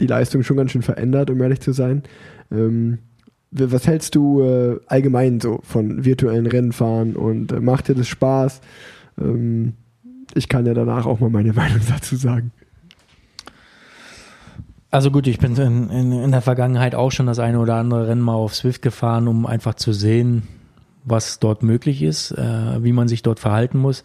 [0.00, 2.02] die Leistung schon ganz schön verändert, um ehrlich zu sein.
[2.50, 2.98] Ähm,
[3.50, 8.60] was hältst du äh, allgemein so von virtuellen Rennfahren und äh, macht dir das Spaß?
[9.18, 9.74] Ähm,
[10.34, 12.52] ich kann ja danach auch mal meine Meinung dazu sagen.
[14.90, 18.08] Also gut, ich bin in, in, in, der Vergangenheit auch schon das eine oder andere
[18.08, 20.44] Rennen mal auf Swift gefahren, um einfach zu sehen,
[21.04, 24.02] was dort möglich ist, äh, wie man sich dort verhalten muss.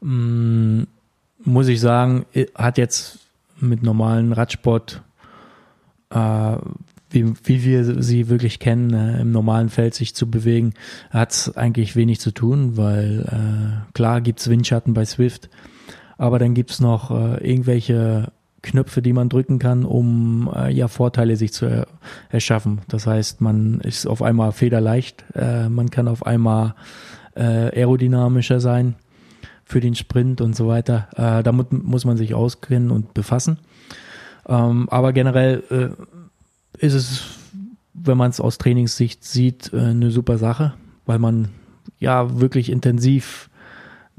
[0.00, 0.82] Mm,
[1.44, 3.18] muss ich sagen, hat jetzt
[3.60, 5.02] mit normalen Radsport
[6.10, 6.56] äh,
[7.10, 10.74] wie, wie wir sie wirklich kennen, äh, im normalen Feld sich zu bewegen,
[11.10, 15.48] hat es eigentlich wenig zu tun, weil äh, klar gibt's Windschatten bei Swift,
[16.18, 21.36] aber dann gibt's noch äh, irgendwelche Knöpfe, die man drücken kann, um äh, ja Vorteile
[21.36, 21.86] sich zu er
[22.28, 22.80] erschaffen.
[22.88, 26.74] Das heißt, man ist auf einmal federleicht, äh, man kann auf einmal
[27.40, 28.96] aerodynamischer sein
[29.68, 31.08] für den Sprint und so weiter.
[31.14, 33.58] Äh, damit muss man sich auskennen und befassen.
[34.48, 37.24] Ähm, aber generell äh, ist es,
[37.92, 40.72] wenn man es aus Trainingssicht sieht, äh, eine super Sache,
[41.04, 41.48] weil man
[41.98, 43.50] ja wirklich intensiv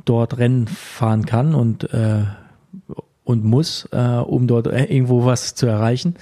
[0.05, 2.25] dort Rennen fahren kann und äh,
[3.29, 6.15] und muss, äh, um dort äh, irgendwo was zu erreichen.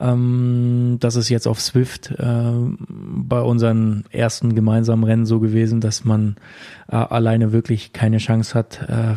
[0.00, 2.52] Ähm, das ist jetzt auf Swift äh,
[2.88, 6.34] bei unseren ersten gemeinsamen Rennen so gewesen, dass man
[6.90, 9.14] äh, alleine wirklich keine Chance hat, äh,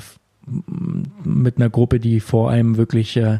[1.24, 3.40] mit einer Gruppe, die vor einem wirklich äh,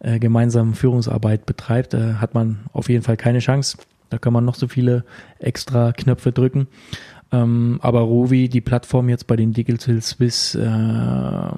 [0.00, 3.78] äh, gemeinsam Führungsarbeit betreibt, äh, hat man auf jeden Fall keine Chance.
[4.10, 5.04] Da kann man noch so viele
[5.38, 6.66] extra Knöpfe drücken.
[7.30, 11.50] Ähm, aber Rovi, die Plattform jetzt bei den Digital Swiss, äh,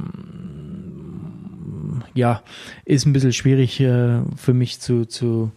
[2.14, 2.42] ja,
[2.84, 5.50] ist ein bisschen schwierig äh, für mich zu, zu,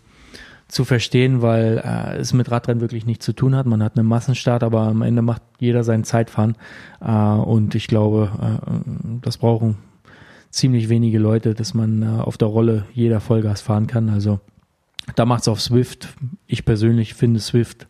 [0.68, 3.66] zu verstehen, weil äh, es mit Radrennen wirklich nichts zu tun hat.
[3.66, 6.56] Man hat einen Massenstart, aber am Ende macht jeder sein Zeitfahren.
[7.02, 9.78] Äh, und ich glaube, äh, das brauchen
[10.50, 14.10] ziemlich wenige Leute, dass man äh, auf der Rolle jeder Vollgas fahren kann.
[14.10, 14.40] Also
[15.16, 16.10] da macht es auf Swift.
[16.48, 17.88] Ich persönlich finde Swift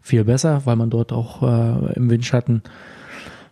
[0.00, 2.62] viel besser, weil man dort auch äh, im Windschatten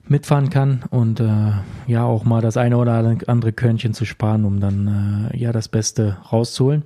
[0.08, 1.52] mitfahren kann und äh,
[1.86, 5.68] ja auch mal das eine oder andere Körnchen zu sparen, um dann äh, ja das
[5.68, 6.82] Beste rauszuholen.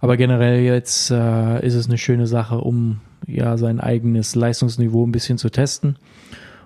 [0.00, 5.12] Aber generell jetzt äh, ist es eine schöne Sache, um ja sein eigenes Leistungsniveau ein
[5.12, 5.96] bisschen zu testen.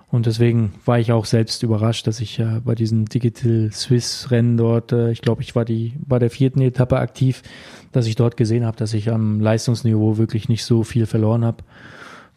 [0.09, 4.55] Und deswegen war ich auch selbst überrascht, dass ich äh, bei diesem Digital Swiss Rennen
[4.55, 7.43] dort, äh, ich glaube, ich war die bei der vierten Etappe aktiv,
[7.91, 11.63] dass ich dort gesehen habe, dass ich am Leistungsniveau wirklich nicht so viel verloren habe.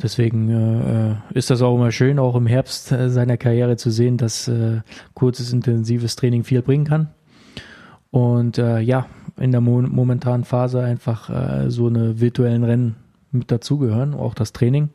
[0.03, 3.91] Deswegen äh, äh, ist das auch immer schön, auch im Herbst äh, seiner Karriere zu
[3.91, 4.81] sehen, dass äh,
[5.15, 7.09] kurzes, intensives Training viel bringen kann.
[8.11, 9.07] Und äh, ja,
[9.39, 12.97] in der mo momentanen Phase einfach äh, so eine virtuellen Rennen
[13.31, 14.89] mit dazugehören, auch das Training.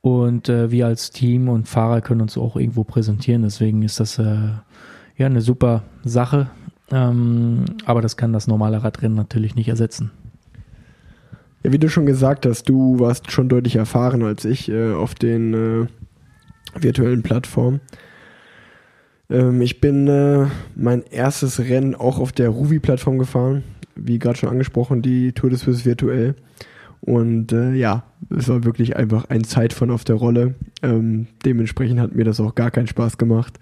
[0.00, 3.42] Und wir als Team und Fahrer können uns auch irgendwo präsentieren.
[3.42, 4.62] Deswegen ist das ja
[5.18, 6.48] eine super Sache.
[6.92, 10.12] Ähm, aber das kann das normale Radrennen natürlich nicht ersetzen.
[11.62, 15.14] Ja, wie du schon gesagt hast, du warst schon deutlich erfahren als ich äh, auf
[15.14, 15.86] den äh,
[16.80, 17.80] virtuellen Plattformen.
[19.30, 23.64] Ähm, ich bin äh, mein erstes Rennen auch auf der Ruvi-Plattform gefahren.
[23.94, 26.34] Wie gerade schon angesprochen, die Tour de Suisse virtuell.
[27.00, 28.04] Und äh, ja,
[28.36, 30.54] es war wirklich einfach ein von auf der Rolle.
[30.82, 33.58] Ähm, dementsprechend hat mir das auch gar keinen Spaß gemacht,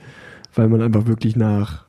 [0.55, 1.84] weil man einfach wirklich nach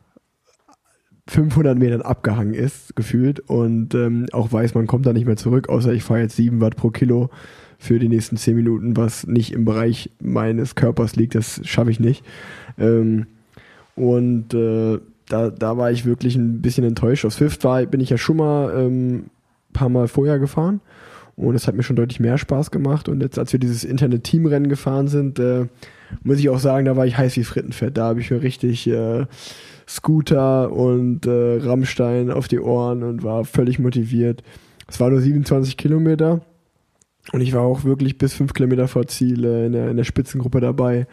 [1.28, 3.40] 500 Metern abgehangen ist, gefühlt.
[3.40, 6.62] Und ähm, auch weiß, man kommt da nicht mehr zurück, außer ich fahre jetzt 7
[6.62, 7.30] Watt pro Kilo
[7.78, 11.36] für die nächsten 10 Minuten, was nicht im Bereich meines Körpers liegt.
[11.36, 12.24] Das schaffe ich nicht.
[12.78, 13.28] Ähm,
[13.96, 17.26] und äh, da, da war ich wirklich ein bisschen enttäuscht.
[17.26, 19.26] Auf Swift war, bin ich ja schon mal ähm,
[19.74, 20.82] paar Mal vorher gefahren
[21.36, 23.10] und es hat mir schon deutlich mehr Spaß gemacht.
[23.10, 25.66] Und jetzt, als wir dieses Internet-Team-Rennen gefahren sind, äh,
[26.24, 27.98] muss ich auch sagen, da war ich heiß wie Frittenfett.
[27.98, 29.26] Da habe ich mir richtig äh,
[29.88, 34.44] Scooter und äh, Rammstein auf die Ohren und war völlig motiviert.
[34.88, 36.42] Es war nur 27 Kilometer
[37.32, 40.04] und ich war auch wirklich bis 5 Kilometer vor Ziel äh, in, der, in der
[40.04, 41.08] Spitzengruppe dabei.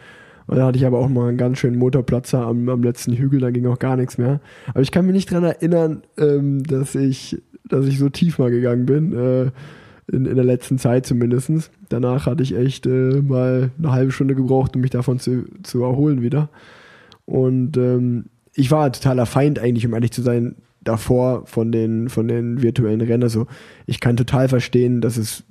[0.47, 3.39] Und da hatte ich aber auch mal einen ganz schönen Motorplatzer am, am letzten Hügel,
[3.39, 4.41] da ging auch gar nichts mehr.
[4.67, 8.51] Aber ich kann mich nicht dran erinnern, ähm, dass ich, dass ich so tief mal
[8.51, 9.13] gegangen bin.
[9.13, 9.51] Äh,
[10.13, 11.71] in, in der letzten Zeit zumindest.
[11.89, 15.83] Danach hatte ich echt äh, mal eine halbe Stunde gebraucht, um mich davon zu, zu
[15.83, 16.49] erholen wieder.
[17.25, 22.27] Und ähm, ich war totaler Feind eigentlich, um ehrlich zu sein, davor von den, von
[22.27, 23.23] den virtuellen Rennen.
[23.23, 23.47] Also
[23.85, 25.43] ich kann total verstehen, dass es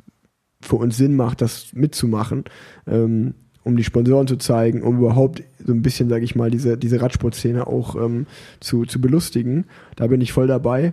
[0.60, 2.44] für uns Sinn macht, das mitzumachen,
[2.86, 6.76] ähm, um die Sponsoren zu zeigen, um überhaupt so ein bisschen, sage ich mal, diese,
[6.76, 8.26] diese Radsportszene auch ähm,
[8.60, 9.64] zu, zu belustigen.
[9.96, 10.92] Da bin ich voll dabei.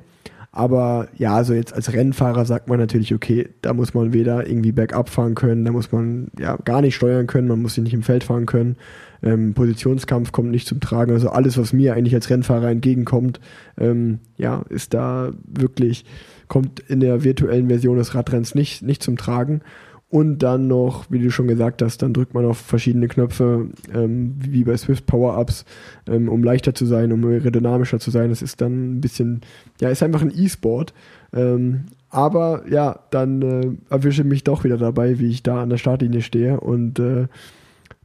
[0.51, 4.71] Aber ja, also jetzt als Rennfahrer sagt man natürlich, okay, da muss man weder irgendwie
[4.71, 7.93] bergab fahren können, da muss man ja gar nicht steuern können, man muss sich nicht
[7.93, 8.75] im Feld fahren können.
[9.21, 11.11] Ähm, Positionskampf kommt nicht zum Tragen.
[11.11, 13.39] Also alles, was mir eigentlich als Rennfahrer entgegenkommt,
[13.77, 16.05] ähm, ja, ist da wirklich,
[16.47, 19.61] kommt in der virtuellen Version des Radrenns nicht, nicht zum Tragen.
[20.11, 24.35] Und dann noch, wie du schon gesagt hast, dann drückt man auf verschiedene Knöpfe, ähm,
[24.39, 25.65] wie bei Swift Power-Ups,
[26.07, 28.29] ähm, um leichter zu sein, um aerodynamischer zu sein.
[28.29, 29.41] Das ist dann ein bisschen,
[29.79, 30.95] ja, ist einfach ein E-Sport.
[31.31, 35.77] Ähm, aber ja, dann äh, erwische mich doch wieder dabei, wie ich da an der
[35.77, 37.27] Startlinie stehe und äh,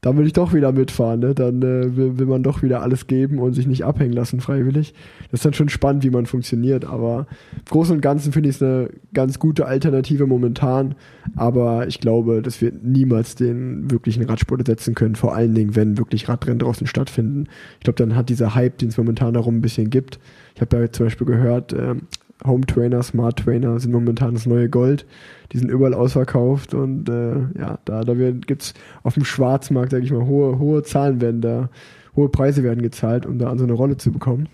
[0.04, 1.20] da will ich doch wieder mitfahren.
[1.20, 1.34] Ne?
[1.34, 4.92] Dann äh, will, will, man doch wieder alles geben und sich nicht abhängen lassen freiwillig.
[5.30, 6.84] Das ist dann schon spannend, wie man funktioniert.
[6.84, 10.94] Aber im Großen und Ganzen finde ich es eine ganz gute Alternative momentan.
[11.36, 15.14] Aber ich glaube, das wird niemals den wirklichen Radsport ersetzen können.
[15.14, 17.46] Vor allen Dingen, wenn wirklich Radrennen draußen stattfinden.
[17.78, 20.18] Ich glaube, dann hat dieser Hype, den es momentan darum ein bisschen gibt.
[20.54, 21.94] Ich habe ja zum Beispiel gehört, äh,
[22.44, 25.06] Home Trainer, Smart Trainer sind momentan das neue Gold.
[25.52, 30.04] Die sind überall ausverkauft und äh, ja, da, da gibt es auf dem Schwarzmarkt, sage
[30.04, 31.70] ich mal, hohe, hohe Zahlen werden da,
[32.16, 34.48] hohe Preise werden gezahlt, um da an so eine Rolle zu bekommen.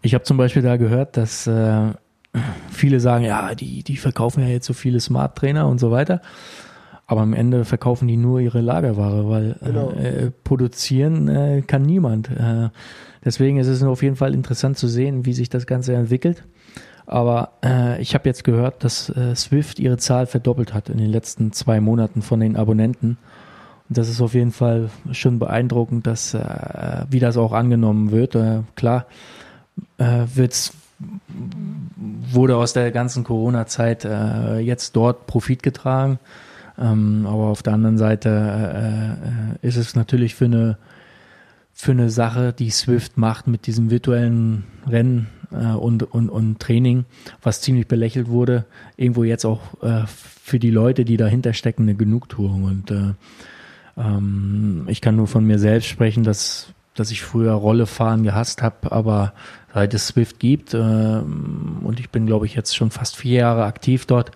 [0.00, 1.90] Ich habe zum Beispiel da gehört, dass äh,
[2.70, 6.22] viele sagen, ja, die, die verkaufen ja jetzt so viele Smart Trainer und so weiter.
[7.06, 9.90] Aber am Ende verkaufen die nur ihre Lagerware, weil genau.
[9.90, 12.30] äh, produzieren äh, kann niemand.
[12.30, 12.70] Äh,
[13.24, 16.44] deswegen ist es auf jeden Fall interessant zu sehen, wie sich das Ganze entwickelt.
[17.06, 21.10] Aber äh, ich habe jetzt gehört, dass äh, Swift ihre Zahl verdoppelt hat in den
[21.10, 23.18] letzten zwei Monaten von den Abonnenten.
[23.88, 28.34] Und das ist auf jeden Fall schon beeindruckend, dass äh, wie das auch angenommen wird.
[28.34, 29.06] Äh, klar,
[29.98, 30.72] äh, wird's
[32.30, 36.20] wurde aus der ganzen Corona-Zeit äh, jetzt dort Profit getragen.
[36.78, 40.78] Ähm, aber auf der anderen Seite ist es natürlich für eine
[41.72, 47.04] für eine Sache, die Swift macht mit diesem virtuellen Rennen äh, und, und, und Training,
[47.42, 48.64] was ziemlich belächelt wurde,
[48.96, 52.64] irgendwo jetzt auch äh, für die Leute, die dahinter stecken, eine Genugtuung.
[52.64, 53.14] Und äh,
[53.96, 58.62] ähm, ich kann nur von mir selbst sprechen, dass, dass ich früher Rolle fahren gehasst
[58.62, 59.32] habe, aber
[59.74, 63.64] seit es Swift gibt äh, und ich bin, glaube ich, jetzt schon fast vier Jahre
[63.64, 64.32] aktiv dort,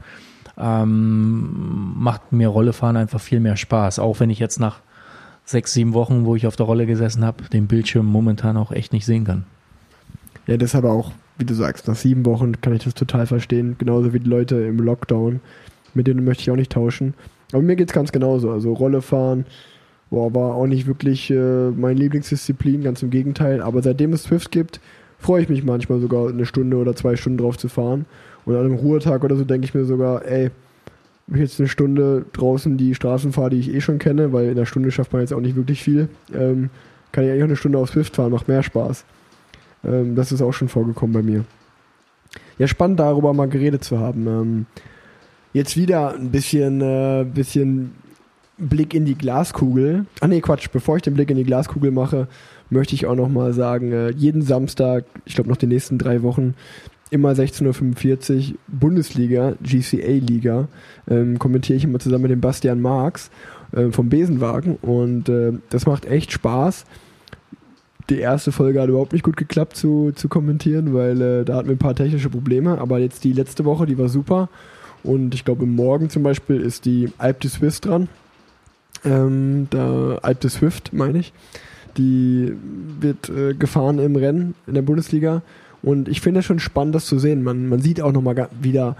[0.58, 3.98] ähm, macht mir Rollefahren einfach viel mehr Spaß.
[3.98, 4.80] Auch wenn ich jetzt nach
[5.44, 8.92] sechs, sieben Wochen, wo ich auf der Rolle gesessen habe, den Bildschirm momentan auch echt
[8.92, 9.44] nicht sehen kann.
[10.46, 13.76] Ja, deshalb auch, wie du sagst, nach sieben Wochen kann ich das total verstehen.
[13.78, 15.40] Genauso wie die Leute im Lockdown.
[15.94, 17.14] Mit denen möchte ich auch nicht tauschen.
[17.52, 18.50] Aber mir geht es ganz genauso.
[18.50, 19.46] Also Rolle fahren,
[20.10, 23.60] boah, war auch nicht wirklich äh, meine Lieblingsdisziplin, ganz im Gegenteil.
[23.60, 24.80] Aber seitdem es Swift gibt,
[25.18, 28.06] freue ich mich manchmal sogar eine Stunde oder zwei Stunden drauf zu fahren.
[28.44, 30.50] Und an einem Ruhetag oder so denke ich mir sogar, ey,
[31.28, 34.52] ich jetzt eine Stunde draußen die Straßen fahre, die ich eh schon kenne, weil in
[34.52, 36.08] einer Stunde schafft man jetzt auch nicht wirklich viel.
[36.32, 36.70] Ähm,
[37.10, 39.04] kann ich eigentlich auch eine Stunde auf Swift fahren, macht mehr Spaß.
[39.86, 41.44] Ähm, das ist auch schon vorgekommen bei mir.
[42.58, 44.26] Ja, spannend darüber mal geredet zu haben.
[44.26, 44.66] Ähm,
[45.52, 47.92] jetzt wieder ein bisschen, äh, bisschen
[48.58, 50.06] Blick in die Glaskugel.
[50.20, 52.28] Ah nee, Quatsch, bevor ich den Blick in die Glaskugel mache,
[52.70, 56.54] möchte ich auch nochmal sagen, äh, jeden Samstag, ich glaube noch die nächsten drei Wochen,
[57.10, 60.68] immer 16.45 Uhr Bundesliga, GCA-Liga,
[61.08, 63.30] ähm, kommentiere ich immer zusammen mit dem Bastian Marx
[63.72, 66.84] äh, vom Besenwagen und äh, das macht echt Spaß.
[68.08, 71.68] Die erste Folge hat überhaupt nicht gut geklappt zu, zu kommentieren, weil äh, da hatten
[71.68, 74.48] wir ein paar technische Probleme, aber jetzt die letzte Woche, die war super
[75.02, 78.08] und ich glaube morgen zum Beispiel ist die Alp de Swiss dran.
[79.04, 81.32] Ähm, da Alp de Swift meine ich.
[81.96, 82.52] Die
[83.00, 85.42] wird äh, gefahren im Rennen in der Bundesliga
[85.82, 87.42] und ich finde es schon spannend, das zu sehen.
[87.42, 88.96] Man, man sieht auch nochmal wieder,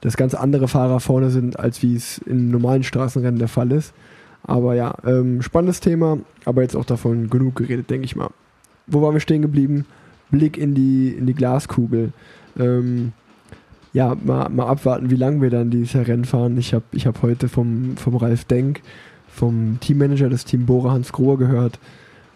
[0.00, 3.92] dass ganz andere Fahrer vorne sind, als wie es in normalen Straßenrennen der Fall ist.
[4.42, 8.30] Aber ja, ähm, spannendes Thema, aber jetzt auch davon genug geredet, denke ich mal.
[8.86, 9.86] Wo waren wir stehen geblieben?
[10.30, 12.12] Blick in die, in die Glaskugel.
[12.58, 13.12] Ähm,
[13.92, 16.56] ja, mal, mal abwarten, wie lange wir dann dieses Jahr Rennen fahren.
[16.58, 18.82] Ich habe ich hab heute vom, vom Ralf Denk,
[19.28, 21.78] vom Teammanager des Team Bora Hans Grohr gehört,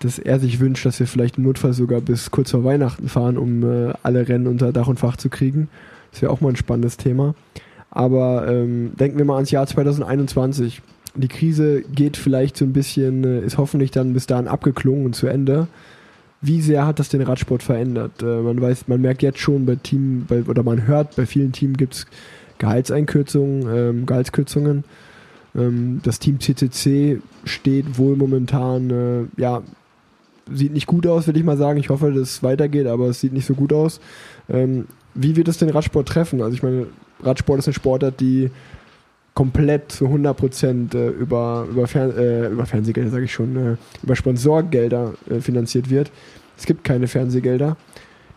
[0.01, 3.39] dass er sich wünscht, dass wir vielleicht im Notfall sogar bis kurz vor Weihnachten fahren,
[3.39, 5.69] um äh, alle Rennen unter Dach und Fach zu kriegen.
[6.13, 7.35] Das wäre auch mal ein spannendes Thema.
[7.91, 10.83] Aber ähm, denken wir mal ans Jahr 2021.
[11.17, 15.15] Die Krise geht vielleicht so ein bisschen, äh, ist hoffentlich dann bis dahin abgeklungen und
[15.15, 15.69] zu Ende.
[16.41, 18.23] Wie sehr hat das den Radsport verändert?
[18.23, 21.53] Äh, man weiß, man merkt jetzt schon bei Team, bei, oder man hört, bei vielen
[21.53, 22.07] Teams gibt es
[22.59, 24.85] Gehaltseinkürzungen, ähm, Gehaltskürzungen.
[25.55, 29.63] Ähm, das Team CCC steht wohl momentan, äh, ja,
[30.53, 31.79] sieht nicht gut aus, würde ich mal sagen.
[31.79, 34.01] Ich hoffe, dass es weitergeht, aber es sieht nicht so gut aus.
[34.49, 36.43] Ähm, wie wird es den Radsport treffen?
[36.43, 36.87] Also ich meine,
[37.23, 38.51] Radsport ist eine Sportart, die
[39.35, 43.77] komplett zu 100 Prozent äh, über, über, Fern äh, über Fernsehgelder, sage ich schon, äh,
[44.03, 46.11] über Sponsorgelder äh, finanziert wird.
[46.57, 47.77] Es gibt keine Fernsehgelder.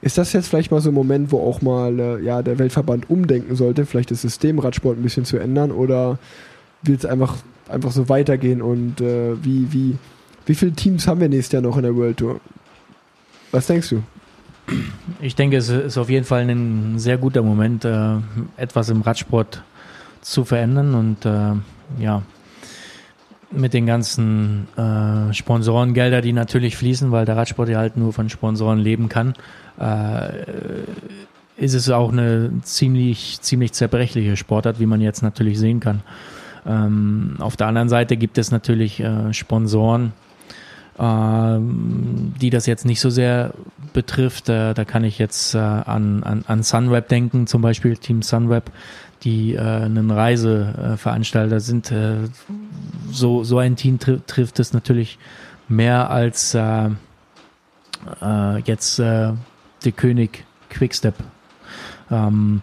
[0.02, 3.10] Ist das jetzt vielleicht mal so ein Moment, wo auch mal äh, ja, der Weltverband
[3.10, 6.18] umdenken sollte, vielleicht das System Radsport ein bisschen zu ändern oder
[6.82, 7.38] wird es einfach,
[7.70, 9.98] einfach so weitergehen und äh, wie, wie,
[10.48, 12.40] wie viele Teams haben wir nächstes Jahr noch in der World Tour?
[13.52, 14.04] Was denkst du?
[15.22, 17.86] Ich denke, es ist auf jeden Fall ein sehr guter Moment,
[18.58, 19.62] etwas im Radsport zu
[20.44, 21.54] verändern und äh,
[22.04, 22.22] ja,
[23.50, 28.30] mit den ganzen äh, Sponsorengelder, die natürlich fließen, weil der Radsport ja halt nur von
[28.30, 29.36] Sponsoren leben kann,
[29.80, 30.44] äh,
[31.56, 36.02] ist es auch eine ziemlich, ziemlich zerbrechliche Sportart, wie man jetzt natürlich sehen kann.
[36.66, 40.12] Ähm, auf der anderen Seite gibt es natürlich äh, Sponsoren,
[41.00, 43.54] ähm, die das jetzt nicht so sehr
[43.94, 44.50] betrifft.
[44.50, 48.72] Äh, da kann ich jetzt äh, an, an, an Sunweb denken, zum Beispiel Team Sunweb,
[49.24, 51.94] die äh, einen Reiseveranstalter sind.
[53.12, 55.18] So, so ein Team tri trifft es natürlich
[55.68, 56.58] mehr als
[58.66, 59.38] jetzt der
[59.96, 61.16] König Quickstep.
[62.10, 62.62] Ähm,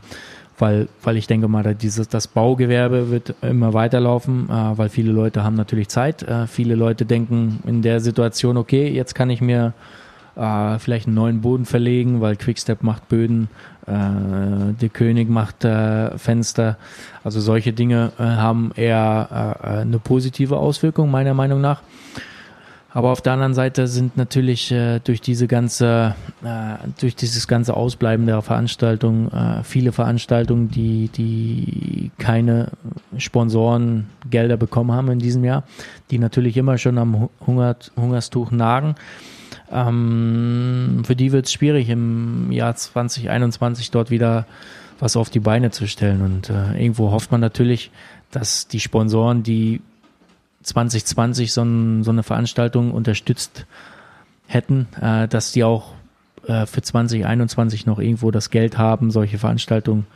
[0.59, 5.45] weil, weil ich denke mal, dieses, das Baugewerbe wird immer weiterlaufen, äh, weil viele Leute
[5.45, 6.23] haben natürlich Zeit.
[6.23, 9.73] Äh, viele Leute denken in der Situation, okay, jetzt kann ich mir
[10.37, 13.49] äh, vielleicht einen neuen Boden verlegen, weil Quickstep macht Böden,
[13.87, 16.77] äh, der König macht äh, Fenster.
[17.23, 21.83] Also solche Dinge äh, haben eher äh, eine positive Auswirkung, meiner Meinung nach.
[22.95, 26.15] Aber auf der anderen Seite sind natürlich äh, durch diese ganze,
[26.45, 32.71] äh, durch dieses ganze Ausbleiben der Veranstaltung äh, viele Veranstaltungen, die, die keine
[33.19, 35.65] Sponsorengelder bekommen haben in diesem Jahr,
[36.13, 38.95] die natürlich immer schon am Hunger, Hungerstuch nagen.
[39.73, 44.47] Ähm, für die wird es schwierig, im Jahr 2021 dort wieder
[45.01, 46.23] was auf die Beine zu stellen.
[46.23, 47.91] Und äh, irgendwo hofft man natürlich,
[48.31, 49.81] dass die Sponsoren, die
[50.65, 53.67] 2020 so, ein, so eine Veranstaltung unterstützt
[54.47, 55.93] hätten, äh, dass die auch
[56.47, 60.07] äh, für 2021 noch irgendwo das Geld haben, solche Veranstaltungen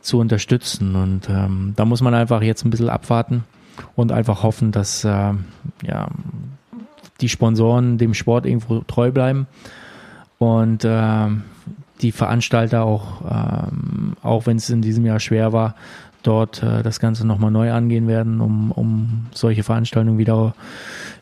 [0.00, 0.96] zu unterstützen.
[0.96, 3.44] Und ähm, da muss man einfach jetzt ein bisschen abwarten
[3.96, 5.32] und einfach hoffen, dass äh,
[5.82, 6.08] ja,
[7.20, 9.46] die Sponsoren dem Sport irgendwo treu bleiben
[10.38, 11.28] und äh,
[12.02, 15.74] die Veranstalter auch, ähm, auch wenn es in diesem Jahr schwer war,
[16.26, 20.54] dort äh, das Ganze nochmal neu angehen werden, um, um solche Veranstaltungen wieder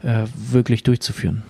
[0.03, 1.43] äh, wirklich durchzuführen.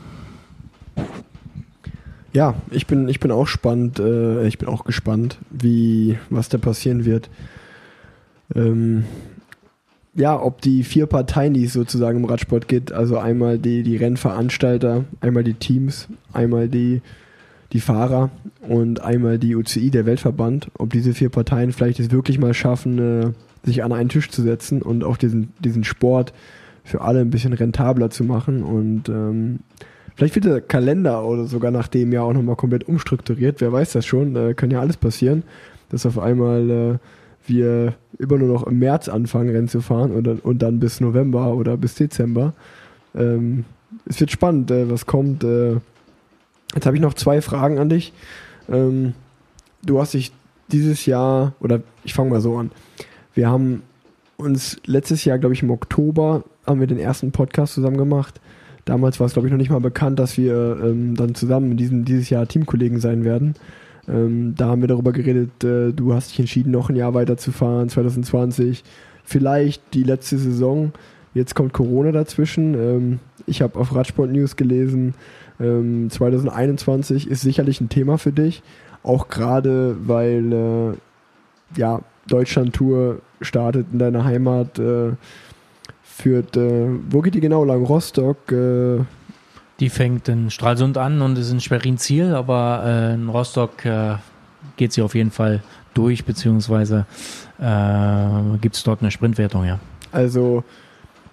[2.33, 6.59] Ja, ich bin, ich bin auch spannend, äh, ich bin auch gespannt, wie, was da
[6.59, 7.29] passieren wird.
[8.55, 9.05] Ähm,
[10.15, 13.97] ja, ob die vier Parteien, die es sozusagen im Radsport gibt, also einmal die, die
[13.97, 17.03] Rennveranstalter, einmal die Teams, einmal die,
[17.73, 18.31] die Fahrer
[18.69, 22.99] und einmal die UCI, der Weltverband, ob diese vier Parteien vielleicht es wirklich mal schaffen,
[22.99, 23.33] äh,
[23.65, 26.33] sich an einen Tisch zu setzen und auch diesen, diesen Sport
[26.85, 28.63] für alle ein bisschen rentabler zu machen.
[28.63, 29.61] Und ähm,
[30.17, 33.61] vielleicht wird der Kalender oder sogar nach dem Jahr auch nochmal komplett umstrukturiert.
[33.61, 35.45] Wer weiß das schon, äh, kann ja alles passieren,
[35.91, 36.99] dass auf einmal äh,
[37.47, 41.01] wir immer nur noch im März anfangen, Rennen zu fahren und dann, und dann bis
[41.01, 42.53] November oder bis Dezember.
[43.15, 43.65] Ähm,
[44.07, 45.45] es wird spannend, äh, was kommt.
[45.45, 45.77] Äh,
[46.75, 48.13] jetzt habe ich noch zwei Fragen an dich.
[48.71, 49.15] Ähm,
[49.85, 50.33] du hast dich
[50.71, 52.71] dieses Jahr, oder ich fange mal so an.
[53.35, 53.83] Wir haben
[54.37, 58.41] uns letztes Jahr, glaube ich, im Oktober, haben wir den ersten Podcast zusammen gemacht.
[58.85, 61.77] Damals war es, glaube ich, noch nicht mal bekannt, dass wir ähm, dann zusammen in
[61.77, 63.55] diesem, dieses Jahr Teamkollegen sein werden.
[64.09, 67.89] Ähm, da haben wir darüber geredet, äh, du hast dich entschieden, noch ein Jahr weiterzufahren,
[67.89, 68.83] 2020.
[69.25, 70.93] Vielleicht die letzte Saison.
[71.35, 72.75] Jetzt kommt Corona dazwischen.
[72.75, 75.15] Ähm, ich habe auf Radsport News gelesen,
[75.63, 78.63] 2021 ähm, ist sicherlich ein Thema für dich.
[79.03, 84.79] Auch gerade, weil äh, ja, Deutschland-Tour startet in deiner Heimat.
[84.79, 85.13] Äh,
[86.03, 87.85] führt, äh, wo geht die genau lang?
[87.85, 88.53] Rostock?
[88.53, 89.01] Äh,
[89.81, 94.17] die fängt in Stralsund an und ist in Schwerin Ziel, aber äh, in Rostock äh,
[94.77, 95.63] geht sie auf jeden Fall
[95.95, 97.07] durch, beziehungsweise
[98.61, 99.79] gibt es dort eine Sprintwertung, ja.
[100.11, 100.65] Also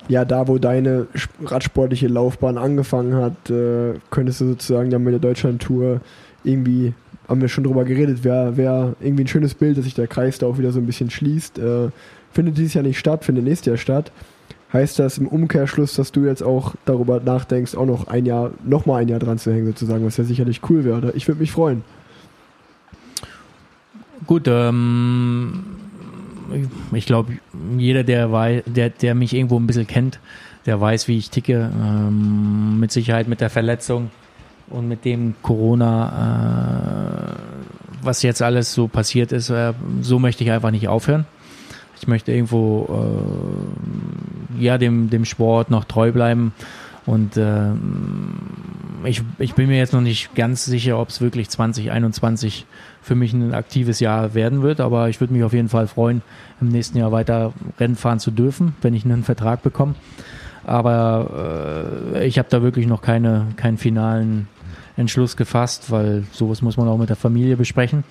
[0.09, 1.07] ja, da wo deine
[1.43, 6.01] radsportliche Laufbahn angefangen hat, äh, könntest du sozusagen ja mit der Deutschland-Tour
[6.43, 6.93] irgendwie,
[7.27, 10.39] haben wir schon drüber geredet, wäre wär irgendwie ein schönes Bild, dass sich der Kreis
[10.39, 11.59] da auch wieder so ein bisschen schließt.
[11.59, 11.89] Äh,
[12.31, 14.11] findet dieses Jahr nicht statt, findet nächstes Jahr statt
[14.71, 18.85] heißt das im Umkehrschluss, dass du jetzt auch darüber nachdenkst, auch noch ein Jahr, noch
[18.85, 21.11] mal ein Jahr dran zu hängen, sozusagen, was ja sicherlich cool wäre.
[21.15, 21.83] Ich würde mich freuen.
[24.27, 25.78] Gut, ähm,
[26.91, 27.33] ich glaube,
[27.77, 30.19] jeder, der, der, der mich irgendwo ein bisschen kennt,
[30.65, 31.71] der weiß, wie ich ticke.
[31.81, 34.11] Ähm, mit Sicherheit mit der Verletzung
[34.69, 40.51] und mit dem Corona, äh, was jetzt alles so passiert ist, äh, so möchte ich
[40.51, 41.25] einfach nicht aufhören.
[41.99, 43.75] Ich möchte irgendwo
[44.57, 46.53] äh, ja dem, dem Sport noch treu bleiben.
[47.05, 47.71] Und äh,
[49.03, 52.65] ich, ich bin mir jetzt noch nicht ganz sicher, ob es wirklich 2021
[53.01, 56.21] für mich ein aktives Jahr werden wird, aber ich würde mich auf jeden Fall freuen,
[56.61, 59.95] im nächsten Jahr weiter Rennen fahren zu dürfen, wenn ich einen Vertrag bekomme.
[60.65, 64.47] Aber äh, ich habe da wirklich noch keine, keinen finalen
[64.97, 68.03] Entschluss gefasst, weil sowas muss man auch mit der Familie besprechen.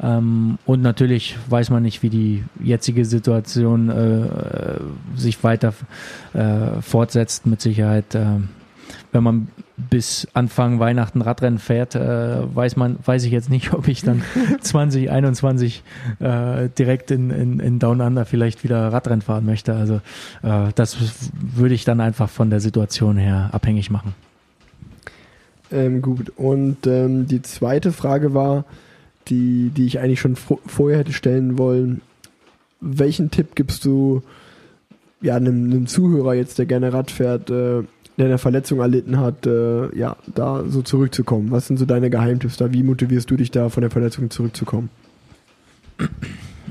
[0.00, 5.72] Ähm, und natürlich weiß man nicht, wie die jetzige Situation äh, sich weiter
[6.34, 7.46] äh, fortsetzt.
[7.46, 8.26] Mit Sicherheit, äh,
[9.12, 13.88] wenn man bis Anfang Weihnachten Radrennen fährt, äh, weiß man, weiß ich jetzt nicht, ob
[13.88, 14.22] ich dann
[14.60, 15.82] 2021
[16.20, 19.74] äh, direkt in, in, in Down Under vielleicht wieder Radrennen fahren möchte.
[19.74, 20.00] Also
[20.42, 20.96] äh, das
[21.32, 24.14] würde ich dann einfach von der Situation her abhängig machen.
[25.72, 28.64] Ähm, gut, und ähm, die zweite Frage war,
[29.28, 32.00] die, die ich eigentlich schon vorher hätte stellen wollen.
[32.80, 34.22] Welchen Tipp gibst du
[35.20, 37.82] ja, einem, einem Zuhörer jetzt, der gerne Rad fährt, äh,
[38.16, 41.50] der eine Verletzung erlitten hat, äh, ja, da so zurückzukommen?
[41.50, 42.72] Was sind so deine Geheimtipps da?
[42.72, 44.90] Wie motivierst du dich da von der Verletzung zurückzukommen?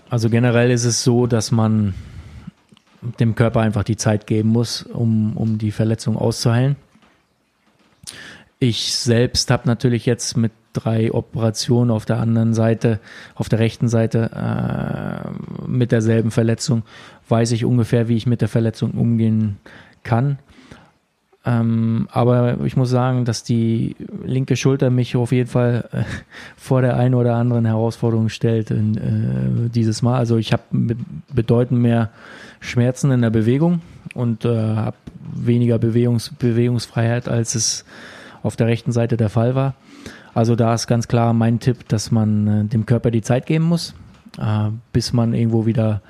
[0.09, 1.93] Also generell ist es so, dass man
[3.19, 6.75] dem Körper einfach die Zeit geben muss, um, um die Verletzung auszuheilen.
[8.59, 12.99] Ich selbst habe natürlich jetzt mit drei Operationen auf der anderen Seite,
[13.35, 16.83] auf der rechten Seite äh, mit derselben Verletzung,
[17.29, 19.57] weiß ich ungefähr, wie ich mit der Verletzung umgehen
[20.03, 20.39] kann.
[21.47, 26.03] Ähm, aber ich muss sagen, dass die linke Schulter mich auf jeden Fall äh,
[26.57, 30.17] vor der einen oder anderen Herausforderung stellt in, äh, dieses Mal.
[30.17, 30.63] Also ich habe
[31.31, 32.09] bedeutend mehr
[32.61, 33.81] Schmerzen in der Bewegung
[34.15, 34.97] und äh, habe
[35.35, 37.85] weniger Bewegungs Bewegungsfreiheit, als es
[38.41, 39.75] auf der rechten Seite der Fall war.
[40.33, 43.65] Also da ist ganz klar mein Tipp, dass man äh, dem Körper die Zeit geben
[43.65, 43.93] muss,
[44.39, 46.01] äh, bis man irgendwo wieder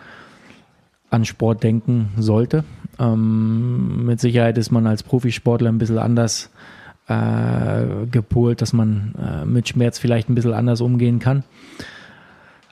[1.10, 2.64] an Sport denken sollte.
[3.00, 6.50] Ähm, mit Sicherheit ist man als Profisportler ein bisschen anders
[7.08, 11.44] äh, gepolt, dass man äh, mit Schmerz vielleicht ein bisschen anders umgehen kann.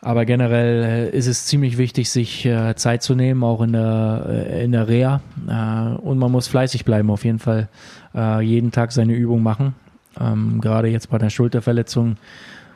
[0.02, 4.26] Aber generell äh, ist es ziemlich wichtig, sich äh, Zeit zu nehmen, auch in der,
[4.28, 5.22] äh, in der Reha.
[5.48, 7.70] Äh, und man muss fleißig bleiben, auf jeden Fall
[8.42, 9.74] jeden Tag seine Übung machen.
[10.22, 12.18] Ähm, gerade jetzt bei der Schulterverletzung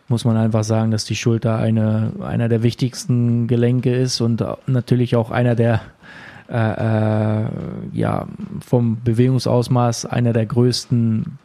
[0.08, 5.16] muss man einfach sagen, dass die Schulter eine, einer der wichtigsten Gelenke ist und natürlich
[5.16, 5.82] auch einer der
[6.50, 7.46] äh,
[7.94, 8.28] ja,
[8.66, 11.38] vom Bewegungsausmaß einer der größten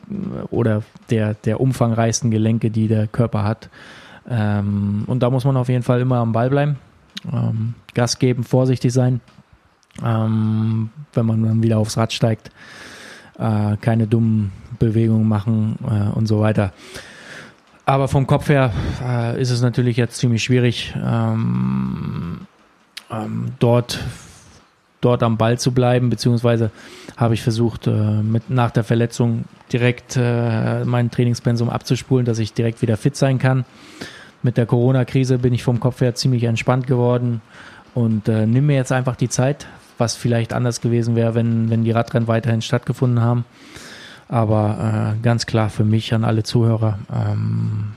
[0.51, 3.69] oder der, der umfangreichsten Gelenke, die der Körper hat.
[4.29, 6.79] Ähm, und da muss man auf jeden Fall immer am Ball bleiben,
[7.33, 9.21] ähm, Gas geben, vorsichtig sein,
[10.05, 12.51] ähm, wenn man dann wieder aufs Rad steigt,
[13.39, 16.73] äh, keine dummen Bewegungen machen äh, und so weiter.
[17.85, 18.73] Aber vom Kopf her
[19.05, 22.47] äh, ist es natürlich jetzt ziemlich schwierig, ähm,
[23.11, 23.99] ähm, dort
[25.03, 26.71] dort am Ball zu bleiben, beziehungsweise
[27.19, 32.55] habe ich versucht, äh, mit, nach der Verletzung direkt äh, mein Trainingspensum abzuspulen, dass ich
[32.55, 33.67] direkt wieder fit sein kann.
[34.43, 37.43] mit der Corona-Krise bin ich vom Kopf her ziemlich entspannt geworden
[37.95, 39.67] und äh, nimm mir jetzt einfach die Zeit,
[39.99, 43.45] was vielleicht anders gewesen wäre, wenn, wenn die Radrennen weiterhin stattgefunden haben.
[44.29, 47.93] Aber äh, ganz klar für mich an alle Zuhörer, ähm,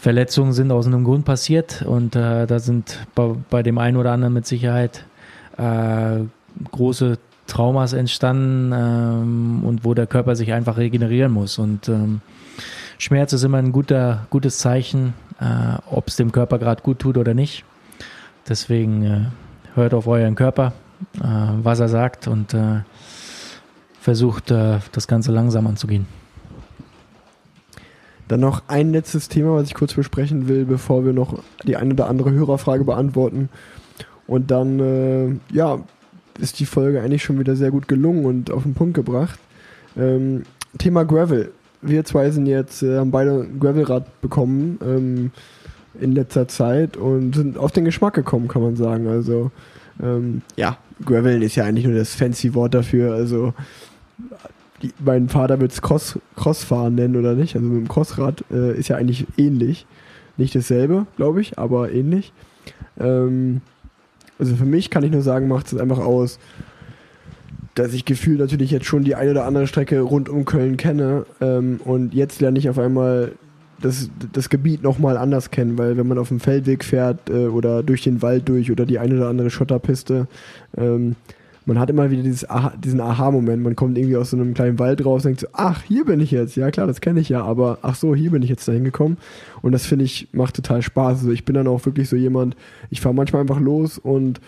[0.00, 4.12] Verletzungen sind aus einem Grund passiert und äh, da sind bei, bei, dem einen oder
[4.12, 5.04] anderen mit Sicherheit
[5.60, 6.24] äh,
[6.70, 11.58] große Traumas entstanden ähm, und wo der Körper sich einfach regenerieren muss.
[11.58, 12.20] Und ähm,
[12.98, 17.16] Schmerz ist immer ein guter, gutes Zeichen, äh, ob es dem Körper gerade gut tut
[17.16, 17.64] oder nicht.
[18.48, 19.20] Deswegen äh,
[19.74, 20.72] hört auf euren Körper,
[21.18, 21.26] äh,
[21.62, 22.80] was er sagt und äh,
[24.00, 26.06] versucht, äh, das Ganze langsam anzugehen.
[28.28, 31.94] Dann noch ein letztes Thema, was ich kurz besprechen will, bevor wir noch die eine
[31.94, 33.48] oder andere Hörerfrage beantworten.
[34.30, 35.80] Und dann, äh, ja,
[36.38, 39.40] ist die Folge eigentlich schon wieder sehr gut gelungen und auf den Punkt gebracht.
[39.96, 40.44] Ähm,
[40.78, 41.50] Thema Gravel.
[41.82, 45.32] Wir zwei sind jetzt, äh, haben beide ein Gravelrad bekommen ähm,
[46.00, 49.08] in letzter Zeit und sind auf den Geschmack gekommen, kann man sagen.
[49.08, 49.50] Also,
[50.00, 53.12] ähm, ja, Gravel ist ja eigentlich nur das fancy Wort dafür.
[53.12, 53.52] Also,
[54.80, 57.56] die, mein Vater wird es Cross, Crossfahren nennen oder nicht.
[57.56, 59.86] Also mit dem Crossrad äh, ist ja eigentlich ähnlich.
[60.36, 62.32] Nicht dasselbe, glaube ich, aber ähnlich.
[62.96, 63.60] Ähm,
[64.40, 66.38] also für mich kann ich nur sagen, macht es einfach aus,
[67.74, 71.26] dass ich gefühlt natürlich jetzt schon die eine oder andere Strecke rund um Köln kenne.
[71.40, 73.32] Ähm, und jetzt lerne ich auf einmal
[73.80, 77.82] das, das Gebiet nochmal anders kennen, weil wenn man auf dem Feldweg fährt äh, oder
[77.82, 80.26] durch den Wald durch oder die eine oder andere Schotterpiste,
[80.76, 81.16] ähm,
[81.66, 83.62] man hat immer wieder dieses Aha, diesen Aha-Moment.
[83.62, 86.20] Man kommt irgendwie aus so einem kleinen Wald raus und denkt so, ach, hier bin
[86.20, 86.56] ich jetzt.
[86.56, 89.18] Ja klar, das kenne ich ja, aber ach so, hier bin ich jetzt dahin gekommen.
[89.62, 91.18] Und das finde ich, macht total Spaß.
[91.18, 92.56] Also ich bin dann auch wirklich so jemand,
[92.90, 94.40] ich fahre manchmal einfach los und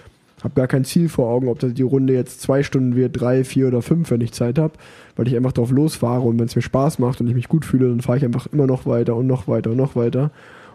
[0.43, 3.45] habe gar kein Ziel vor Augen, ob das die Runde jetzt zwei Stunden wird, drei,
[3.45, 4.75] vier oder fünf, wenn ich Zeit habe,
[5.15, 7.65] weil ich einfach drauf losfahre und wenn es mir Spaß macht und ich mich gut
[7.65, 10.31] fühle, dann fahre ich einfach immer noch weiter und noch weiter und noch weiter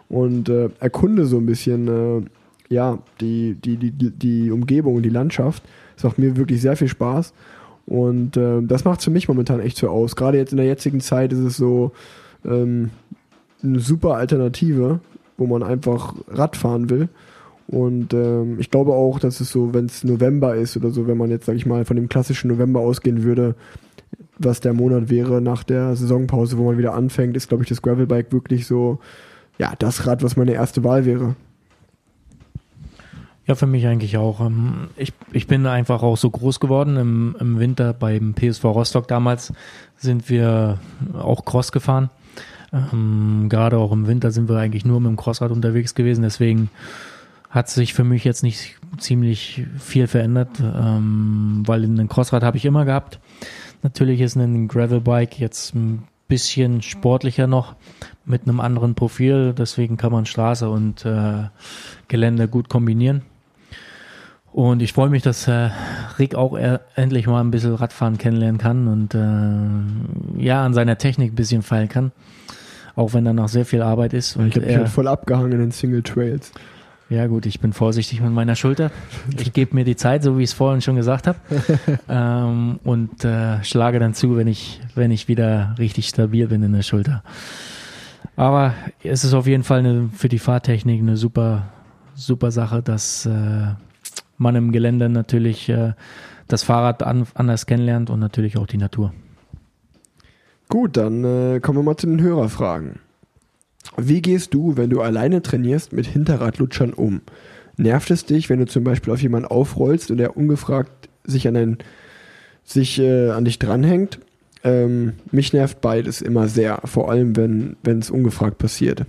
[0.10, 2.22] und äh, erkunde so ein bisschen äh,
[2.70, 5.64] ja die, die, die, die Umgebung und die Landschaft
[5.98, 7.34] es macht mir wirklich sehr viel Spaß.
[7.86, 10.16] Und äh, das macht es für mich momentan echt so aus.
[10.16, 11.92] Gerade jetzt in der jetzigen Zeit ist es so
[12.46, 12.92] ähm,
[13.64, 15.00] eine super Alternative,
[15.38, 17.10] wo man einfach Rad fahren will.
[17.68, 21.18] Und ähm, ich glaube auch, dass es so, wenn es November ist oder so, wenn
[21.18, 23.56] man jetzt, sag ich mal, von dem klassischen November ausgehen würde,
[24.38, 27.82] was der Monat wäre nach der Saisonpause, wo man wieder anfängt, ist, glaube ich, das
[27.82, 29.00] Gravelbike wirklich so,
[29.58, 31.36] ja, das Rad, was meine erste Wahl wäre.
[33.48, 34.42] Ja, für mich eigentlich auch.
[34.42, 36.98] Ähm, ich, ich bin einfach auch so groß geworden.
[36.98, 39.54] Im, Im Winter beim PSV Rostock damals
[39.96, 40.80] sind wir
[41.18, 42.10] auch Cross gefahren.
[42.74, 46.24] Ähm, gerade auch im Winter sind wir eigentlich nur mit dem Crossrad unterwegs gewesen.
[46.24, 46.70] Deswegen
[47.50, 52.66] hat sich für mich jetzt nicht ziemlich viel verändert, ähm, weil ein Crossrad habe ich
[52.66, 53.22] immer gehabt.
[53.82, 57.76] Natürlich ist ein Gravelbike jetzt ein bisschen sportlicher noch
[58.26, 59.54] mit einem anderen Profil.
[59.58, 61.46] Deswegen kann man Straße und äh,
[62.10, 63.22] Gelände gut kombinieren.
[64.52, 65.70] Und ich freue mich, dass äh,
[66.18, 66.58] Rick auch
[66.96, 71.62] endlich mal ein bisschen Radfahren kennenlernen kann und äh, ja, an seiner Technik ein bisschen
[71.62, 72.12] feilen kann.
[72.96, 74.36] Auch wenn da noch sehr viel Arbeit ist.
[74.36, 76.52] Und ich habe halt voll abgehangen in den Single Trails.
[77.10, 78.92] Ja gut, ich bin vorsichtig mit meiner Schulter.
[79.40, 81.38] Ich gebe mir die Zeit, so wie ich es vorhin schon gesagt habe.
[82.10, 86.74] ähm, und äh, schlage dann zu, wenn ich, wenn ich wieder richtig stabil bin in
[86.74, 87.24] der Schulter.
[88.36, 88.74] Aber
[89.04, 91.70] es ist auf jeden Fall eine, für die Fahrtechnik eine super,
[92.14, 93.68] super Sache, dass äh,
[94.38, 95.94] man im Gelände natürlich äh,
[96.48, 99.14] das Fahrrad an, anders kennenlernt und natürlich auch die Natur.
[100.70, 103.00] Gut, dann äh, kommen wir mal zu den Hörerfragen.
[103.96, 107.22] Wie gehst du, wenn du alleine trainierst, mit Hinterradlutschern um?
[107.78, 111.56] Nervt es dich, wenn du zum Beispiel auf jemanden aufrollst und er ungefragt sich an,
[111.56, 111.78] ein,
[112.64, 114.20] sich, äh, an dich dranhängt?
[114.64, 119.06] Ähm, mich nervt beides immer sehr, vor allem wenn es ungefragt passiert.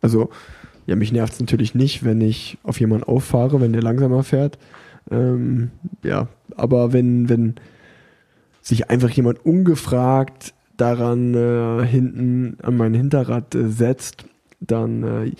[0.00, 0.30] Also
[0.86, 4.58] ja, mich nervt es natürlich nicht, wenn ich auf jemanden auffahre, wenn der langsamer fährt.
[5.10, 5.70] Ähm,
[6.02, 7.54] ja, aber wenn, wenn
[8.60, 14.24] sich einfach jemand ungefragt daran äh, hinten an mein Hinterrad äh, setzt,
[14.60, 15.32] dann, äh,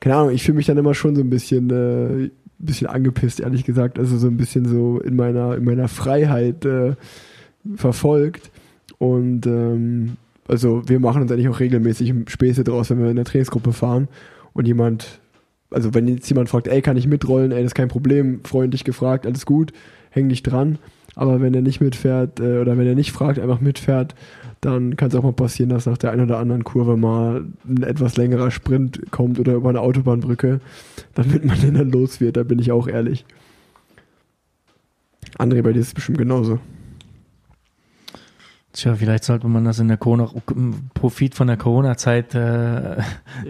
[0.00, 3.64] keine Ahnung, ich fühle mich dann immer schon so ein bisschen, äh, bisschen angepisst, ehrlich
[3.64, 3.98] gesagt.
[3.98, 6.94] Also so ein bisschen so in meiner, in meiner Freiheit äh,
[7.76, 8.50] verfolgt.
[8.98, 10.16] Und ähm,
[10.48, 14.08] also wir machen uns eigentlich auch regelmäßig Späße draus, wenn wir in der Trainingsgruppe fahren
[14.52, 15.20] und jemand,
[15.70, 18.84] also wenn jetzt jemand fragt, ey, kann ich mitrollen, ey, das ist kein Problem, freundlich
[18.84, 19.72] gefragt, alles gut,
[20.10, 20.78] häng dich dran.
[21.16, 24.14] Aber wenn er nicht mitfährt äh, oder wenn er nicht fragt, einfach mitfährt,
[24.60, 27.82] dann kann es auch mal passieren, dass nach der einen oder anderen Kurve mal ein
[27.82, 30.60] etwas längerer Sprint kommt oder über eine Autobahnbrücke,
[31.14, 33.24] damit man den dann los wird, da bin ich auch ehrlich.
[35.38, 36.58] André, bei dir ist es bestimmt genauso.
[38.72, 40.28] Tja, vielleicht sollte man das in der Corona,
[40.94, 43.02] Profit von der Corona-Zeit äh, Ja,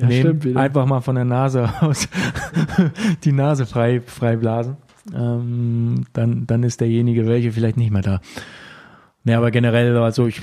[0.07, 0.41] nehmen.
[0.41, 0.57] stimmt.
[0.57, 2.09] Einfach mal von der Nase aus
[3.25, 4.77] die Nase frei, frei blasen.
[5.15, 8.21] Ähm, dann, dann ist derjenige welche vielleicht nicht mehr da.
[9.25, 10.41] Ja, aber generell, also ich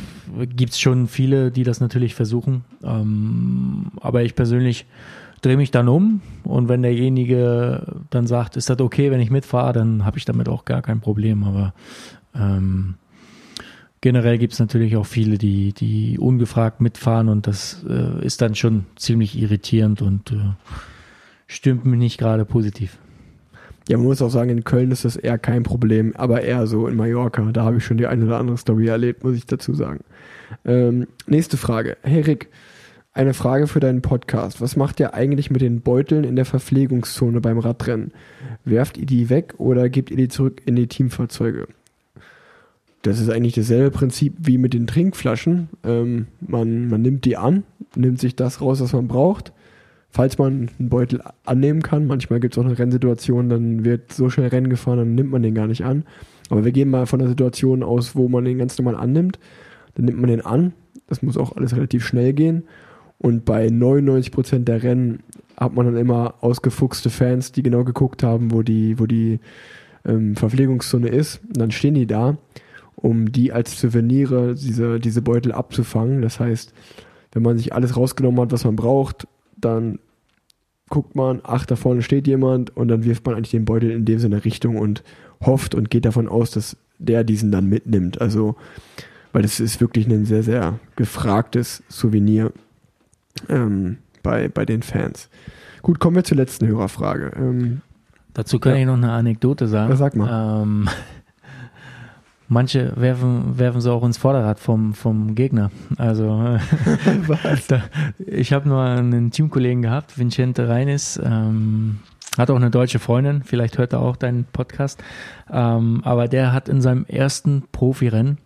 [0.55, 2.63] gibt's schon viele, die das natürlich versuchen.
[2.83, 4.85] Ähm, aber ich persönlich
[5.41, 9.73] drehe mich dann um und wenn derjenige dann sagt, ist das okay, wenn ich mitfahre,
[9.73, 11.43] dann habe ich damit auch gar kein Problem.
[11.43, 11.73] Aber
[12.35, 12.95] ähm,
[14.01, 18.85] generell gibt's natürlich auch viele, die, die ungefragt mitfahren und das äh, ist dann schon
[18.95, 20.35] ziemlich irritierend und äh,
[21.47, 22.97] stimmt mich nicht gerade positiv.
[23.89, 26.87] Ja, man muss auch sagen, in Köln ist das eher kein Problem, aber eher so
[26.87, 27.41] in Mallorca.
[27.53, 30.01] Da habe ich schon die eine oder andere Story erlebt, muss ich dazu sagen.
[30.65, 31.95] Ähm, nächste Frage.
[32.03, 32.49] Hey Rick,
[33.13, 34.59] eine Frage für deinen Podcast.
[34.59, 38.11] Was macht ihr eigentlich mit den Beuteln in der Verpflegungszone beim Radrennen?
[38.65, 41.67] Werft ihr die weg oder gebt ihr die zurück in die Teamfahrzeuge?
[43.01, 45.69] Das ist eigentlich dasselbe Prinzip wie mit den Trinkflaschen.
[45.83, 47.63] Ähm, man, man nimmt die an,
[47.95, 49.53] nimmt sich das raus, was man braucht.
[50.09, 54.29] Falls man einen Beutel annehmen kann, manchmal gibt es auch eine Rennsituation, dann wird so
[54.29, 56.05] schnell Rennen gefahren, dann nimmt man den gar nicht an.
[56.49, 59.37] Aber wir gehen mal von der Situation aus, wo man den ganz normal annimmt.
[59.95, 60.73] Dann nimmt man den an.
[61.07, 62.63] Das muss auch alles relativ schnell gehen.
[63.19, 65.23] Und bei 99% der Rennen
[65.57, 69.39] hat man dann immer ausgefuchste Fans, die genau geguckt haben, wo die, wo die
[70.05, 71.41] ähm, Verpflegungszone ist.
[71.47, 72.37] Und dann stehen die da,
[72.99, 76.21] um die als Souvenire diese, diese Beutel abzufangen.
[76.21, 76.73] Das heißt,
[77.31, 79.99] wenn man sich alles rausgenommen hat, was man braucht, dann
[80.89, 84.05] guckt man, ach, da vorne steht jemand und dann wirft man eigentlich den Beutel in
[84.05, 85.03] dem Sinne Richtung und
[85.45, 88.19] hofft und geht davon aus, dass der diesen dann mitnimmt.
[88.19, 88.55] Also,
[89.31, 92.51] weil das ist wirklich ein sehr, sehr gefragtes Souvenir
[93.49, 95.29] ähm, bei, bei den Fans.
[95.83, 97.31] Gut, kommen wir zur letzten Hörerfrage.
[97.35, 97.81] Ähm,
[98.33, 98.79] Dazu kann Ja.
[98.79, 99.91] ich noch eine Anekdote sagen.
[99.91, 100.63] Ja, sag mal.
[100.63, 100.87] Ähm,
[102.47, 105.71] manche werfen, werfen so auch ins Vorderrad vom, vom Gegner.
[105.97, 106.57] Also
[107.67, 107.83] da,
[108.25, 111.99] ich habe nur einen Teamkollegen gehabt, Vincente Reinis, ähm,
[112.37, 115.03] hat auch eine deutsche Freundin, vielleicht hört er auch deinen Podcast.
[115.51, 118.37] Ähm, aber der hat in seinem ersten Profirennen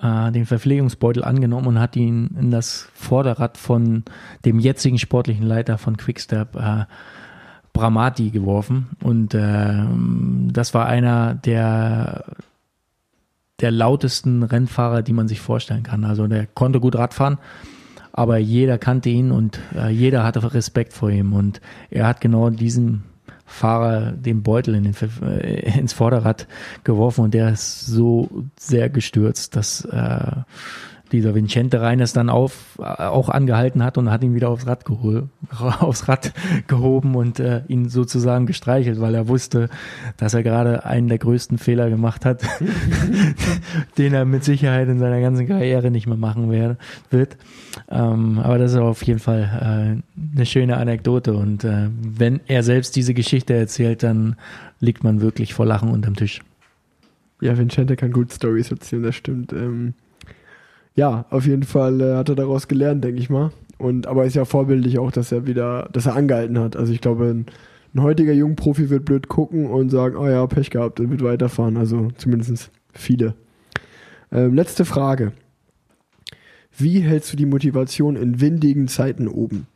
[0.00, 4.04] äh, den Verpflegungsbeutel angenommen und hat ihn in das Vorderrad von
[4.44, 6.84] dem jetzigen sportlichen Leiter von Quickstep äh,
[7.72, 12.24] Bramati geworfen und ähm, das war einer der
[13.62, 16.04] der lautesten Rennfahrer, die man sich vorstellen kann.
[16.04, 17.38] Also der konnte gut Radfahren,
[18.12, 21.60] aber jeder kannte ihn und äh, jeder hatte Respekt vor ihm und
[21.90, 23.04] er hat genau diesem
[23.46, 26.46] Fahrer den Beutel in den, äh, ins Vorderrad
[26.84, 30.32] geworfen und der ist so sehr gestürzt, dass äh,
[31.12, 34.84] dieser Vincente Reines dann auf, äh, auch angehalten hat und hat ihn wieder aufs Rad,
[34.84, 35.28] gehol,
[35.80, 36.32] aufs Rad
[36.66, 39.68] gehoben und äh, ihn sozusagen gestreichelt, weil er wusste,
[40.16, 42.42] dass er gerade einen der größten Fehler gemacht hat,
[43.98, 46.76] den er mit Sicherheit in seiner ganzen Karriere nicht mehr machen werde,
[47.10, 47.36] wird.
[47.90, 52.62] Ähm, aber das ist auf jeden Fall äh, eine schöne Anekdote und äh, wenn er
[52.62, 54.36] selbst diese Geschichte erzählt, dann
[54.80, 56.40] liegt man wirklich vor Lachen unterm Tisch.
[57.40, 59.52] Ja, Vincente kann gut Stories erzählen, das stimmt.
[59.52, 59.94] Ähm,
[60.94, 63.50] ja, auf jeden Fall äh, hat er daraus gelernt, denke ich mal.
[63.78, 66.76] Und aber ist ja vorbildlich auch, dass er wieder, dass er angehalten hat.
[66.76, 67.46] Also ich glaube, ein,
[67.94, 71.76] ein heutiger Jungprofi wird blöd gucken und sagen, oh ja, Pech gehabt und wird weiterfahren.
[71.76, 73.34] Also zumindest viele.
[74.30, 75.32] Ähm, letzte Frage.
[76.76, 79.66] Wie hältst du die Motivation in windigen Zeiten oben?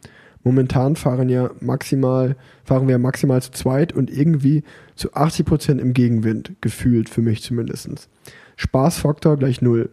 [0.45, 4.63] Momentan fahren ja maximal, fahren wir maximal zu zweit und irgendwie
[4.95, 8.09] zu 80 Prozent im Gegenwind, gefühlt für mich zumindest.
[8.57, 9.91] Spaßfaktor gleich null.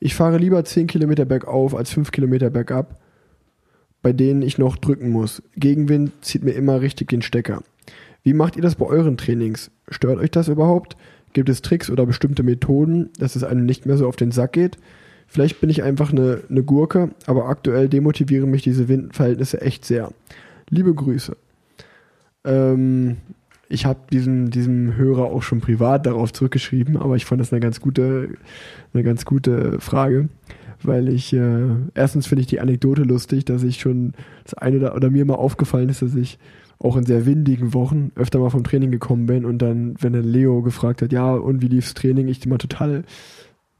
[0.00, 3.00] Ich fahre lieber 10 Kilometer bergauf als 5 Kilometer bergab,
[4.02, 5.42] bei denen ich noch drücken muss.
[5.56, 7.62] Gegenwind zieht mir immer richtig den Stecker.
[8.22, 9.70] Wie macht ihr das bei euren Trainings?
[9.88, 10.96] Stört euch das überhaupt?
[11.32, 14.52] Gibt es Tricks oder bestimmte Methoden, dass es einem nicht mehr so auf den Sack
[14.52, 14.78] geht?
[15.26, 20.12] Vielleicht bin ich einfach eine, eine Gurke, aber aktuell demotivieren mich diese Windverhältnisse echt sehr.
[20.70, 21.36] Liebe Grüße.
[22.44, 23.16] Ähm,
[23.68, 27.60] ich habe diesem, diesem Hörer auch schon privat darauf zurückgeschrieben, aber ich fand das eine
[27.60, 28.30] ganz gute,
[28.94, 30.28] eine ganz gute Frage,
[30.82, 34.12] weil ich äh, erstens finde ich die Anekdote lustig, dass ich schon
[34.44, 36.38] das eine oder, oder mir mal aufgefallen ist, dass ich
[36.78, 40.24] auch in sehr windigen Wochen öfter mal vom Training gekommen bin und dann, wenn dann
[40.24, 43.04] Leo gefragt hat, ja, und wie lief's Training, ich immer total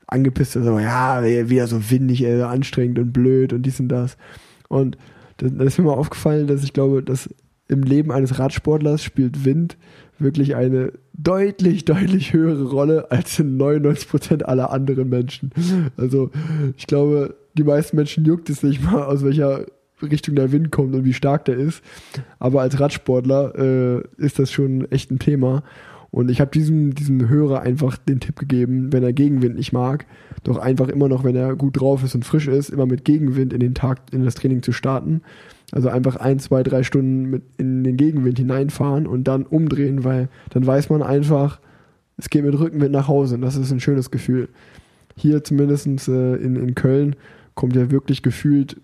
[0.06, 4.16] angepisst, so, ja, wieder so windig, ey, anstrengend und blöd und dies und das.
[4.68, 4.96] Und
[5.38, 7.28] dann ist mir mal aufgefallen, dass ich glaube, dass
[7.68, 9.76] im Leben eines Radsportlers spielt Wind
[10.18, 15.50] wirklich eine deutlich, deutlich höhere Rolle als in 99% aller anderen Menschen.
[15.96, 16.30] Also
[16.76, 19.64] ich glaube, die meisten Menschen juckt es nicht mal, aus welcher
[20.02, 21.82] Richtung der Wind kommt und wie stark der ist.
[22.38, 25.62] Aber als Radsportler äh, ist das schon echt ein Thema.
[26.10, 30.06] Und ich habe diesem, diesem Hörer einfach den Tipp gegeben, wenn er Gegenwind nicht mag,
[30.44, 33.52] doch einfach immer noch, wenn er gut drauf ist und frisch ist, immer mit Gegenwind
[33.52, 35.22] in den Tag, in das Training zu starten.
[35.74, 40.28] Also einfach ein, zwei, drei Stunden mit in den Gegenwind hineinfahren und dann umdrehen, weil
[40.50, 41.58] dann weiß man einfach,
[42.16, 44.48] es geht mit Rückenwind nach Hause und das ist ein schönes Gefühl.
[45.16, 47.16] Hier zumindest äh, in, in Köln
[47.56, 48.80] kommt ja wirklich gefühlt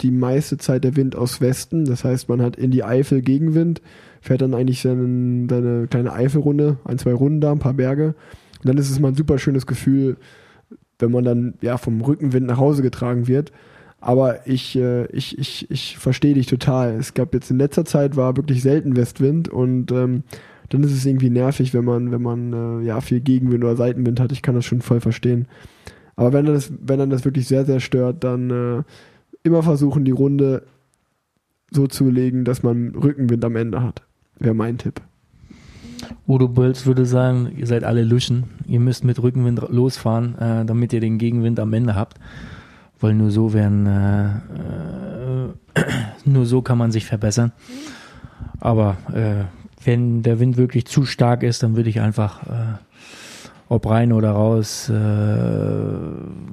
[0.00, 1.84] die meiste Zeit der Wind aus Westen.
[1.84, 3.82] Das heißt, man hat in die Eifel Gegenwind,
[4.22, 8.14] fährt dann eigentlich seine, seine kleine Eifelrunde, ein, zwei Runden da, ein paar Berge.
[8.60, 10.16] Und dann ist es mal ein super schönes Gefühl,
[10.98, 13.52] wenn man dann ja vom Rückenwind nach Hause getragen wird.
[14.00, 16.94] Aber ich, äh, ich, ich, ich verstehe dich total.
[16.94, 20.24] Es gab jetzt in letzter Zeit war wirklich selten Westwind und ähm,
[20.70, 24.20] dann ist es irgendwie nervig, wenn man, wenn man äh, ja viel Gegenwind oder Seitenwind
[24.20, 24.32] hat.
[24.32, 25.46] Ich kann das schon voll verstehen.
[26.16, 28.82] Aber wenn das, wenn dann das wirklich sehr, sehr stört, dann äh,
[29.42, 30.62] immer versuchen, die Runde
[31.70, 34.02] so zu legen, dass man Rückenwind am Ende hat.
[34.38, 35.00] Wäre mein Tipp.
[36.26, 38.44] Udo Bölz würde sagen, ihr seid alle Luschen.
[38.66, 42.18] Ihr müsst mit Rückenwind losfahren, äh, damit ihr den Gegenwind am Ende habt.
[43.00, 45.84] Weil nur so werden, äh, äh,
[46.24, 47.52] nur so kann man sich verbessern.
[48.60, 49.44] Aber äh,
[49.84, 52.78] wenn der Wind wirklich zu stark ist, dann würde ich einfach, äh,
[53.68, 54.92] ob rein oder raus, äh,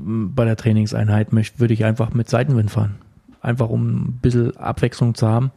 [0.06, 2.96] bei der Trainingseinheit möchte, würde ich einfach mit Seitenwind fahren.
[3.42, 5.52] Einfach um ein bisschen Abwechslung zu haben.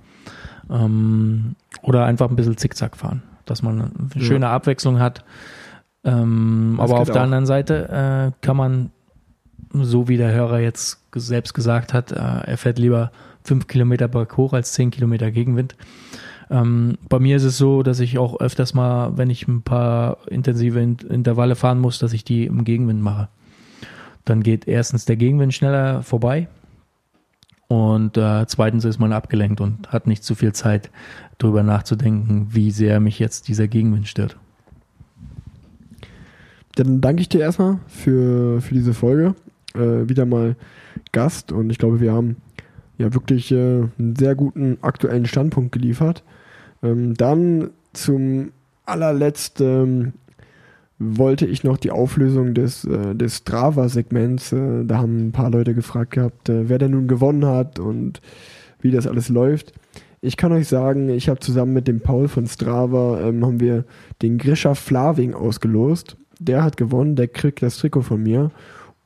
[0.70, 4.22] Ähm, oder einfach ein bisschen Zickzack fahren, dass man eine ja.
[4.22, 5.24] schöne Abwechslung hat.
[6.05, 7.24] Ähm, aber auf der auch.
[7.24, 8.91] anderen Seite äh, kann man,
[9.73, 13.12] so wie der Hörer jetzt selbst gesagt hat, äh, er fährt lieber
[13.43, 15.77] fünf Kilometer Parcours als zehn Kilometer Gegenwind.
[16.51, 20.18] Ähm, bei mir ist es so, dass ich auch öfters mal, wenn ich ein paar
[20.29, 23.29] intensive Intervalle fahren muss, dass ich die im Gegenwind mache.
[24.25, 26.49] Dann geht erstens der Gegenwind schneller vorbei
[27.68, 30.91] und äh, zweitens ist man abgelenkt und hat nicht zu viel Zeit,
[31.39, 34.37] darüber nachzudenken, wie sehr mich jetzt dieser Gegenwind stört.
[36.75, 39.37] Dann danke ich dir erstmal für, für diese Folge.
[39.75, 40.57] Äh, wieder mal
[41.12, 42.37] Gast und ich glaube, wir haben
[42.99, 46.23] ja wirklich äh, einen sehr guten aktuellen Standpunkt geliefert.
[46.83, 48.51] Ähm, dann zum
[48.85, 50.14] allerletzten
[50.99, 54.53] wollte ich noch die Auflösung des, äh, des Strava-Segments.
[54.53, 58.21] Äh, da haben ein paar Leute gefragt gehabt, äh, wer denn nun gewonnen hat und
[58.81, 59.73] wie das alles läuft.
[60.21, 63.85] Ich kann euch sagen, ich habe zusammen mit dem Paul von Strava ähm, haben wir
[64.21, 66.18] den Grisha Flaving ausgelost.
[66.39, 68.51] Der hat gewonnen, der kriegt das Trikot von mir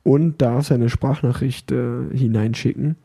[0.05, 2.97] und darf seine Sprachnachricht äh, hineinschicken.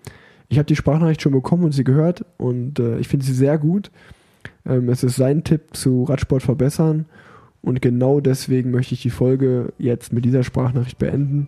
[0.49, 3.57] Ich habe die Sprachnachricht schon bekommen und sie gehört und äh, ich finde sie sehr
[3.57, 3.89] gut.
[4.65, 7.05] Ähm, es ist sein Tipp zu Radsport verbessern
[7.61, 11.47] und genau deswegen möchte ich die Folge jetzt mit dieser Sprachnachricht beenden.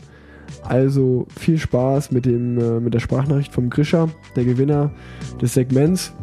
[0.63, 4.91] Also viel Spaß mit, dem, äh, mit der Sprachnachricht vom Grisha, der Gewinner
[5.41, 6.13] des Segments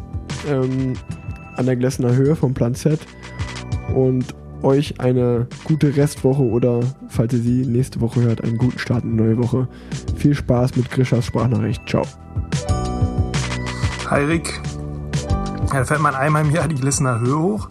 [0.47, 0.93] ähm,
[1.55, 2.99] an der Glessener Höhe vom Plan Z.
[3.95, 9.03] Und euch eine gute Restwoche oder, falls ihr sie nächste Woche hört, einen guten Start
[9.03, 9.67] in die neue Woche.
[10.15, 11.87] Viel Spaß mit Grishas Sprachnachricht.
[11.87, 12.03] Ciao.
[14.09, 14.59] Hi Rick.
[15.71, 17.69] Da fährt man einmal im Jahr die Glissener Höhe hoch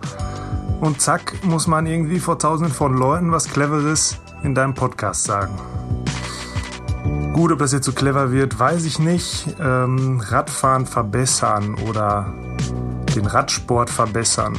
[0.80, 5.54] und zack muss man irgendwie vor tausenden von Leuten was Cleveres in deinem Podcast sagen.
[7.32, 9.46] Gut, ob das jetzt so clever wird, weiß ich nicht.
[9.60, 12.32] Ähm, Radfahren verbessern oder
[13.14, 14.54] den Radsport verbessern.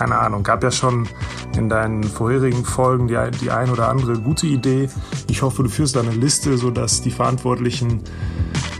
[0.00, 1.06] Keine Ahnung, gab ja schon
[1.54, 4.88] in deinen vorherigen Folgen die, die ein oder andere gute Idee.
[5.28, 8.00] Ich hoffe, du führst da eine Liste, sodass die Verantwortlichen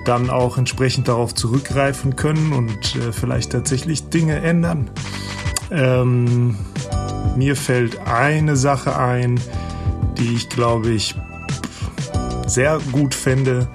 [0.06, 4.88] dann auch entsprechend darauf zurückgreifen können und äh, vielleicht tatsächlich Dinge ändern.
[5.70, 6.56] Ähm,
[7.36, 9.38] mir fällt eine Sache ein,
[10.16, 11.16] die ich glaube ich
[12.46, 13.68] sehr gut fände.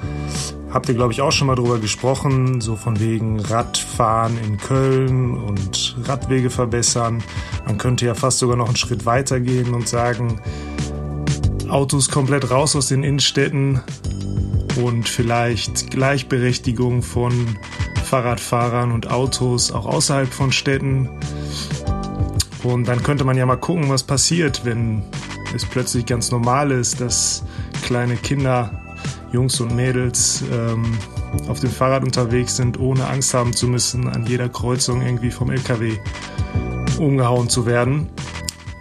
[0.76, 5.34] Habt ihr, glaube ich, auch schon mal drüber gesprochen, so von wegen Radfahren in Köln
[5.34, 7.24] und Radwege verbessern.
[7.66, 10.42] Man könnte ja fast sogar noch einen Schritt weiter gehen und sagen,
[11.70, 13.80] Autos komplett raus aus den Innenstädten
[14.84, 17.58] und vielleicht Gleichberechtigung von
[18.04, 21.08] Fahrradfahrern und Autos auch außerhalb von Städten.
[22.64, 25.04] Und dann könnte man ja mal gucken, was passiert, wenn
[25.56, 27.46] es plötzlich ganz normal ist, dass
[27.86, 28.85] kleine Kinder,
[29.32, 30.98] Jungs und Mädels ähm,
[31.48, 35.52] auf dem Fahrrad unterwegs sind, ohne Angst haben zu müssen, an jeder Kreuzung irgendwie vom
[35.52, 35.98] LKW
[36.98, 38.10] umgehauen zu werden.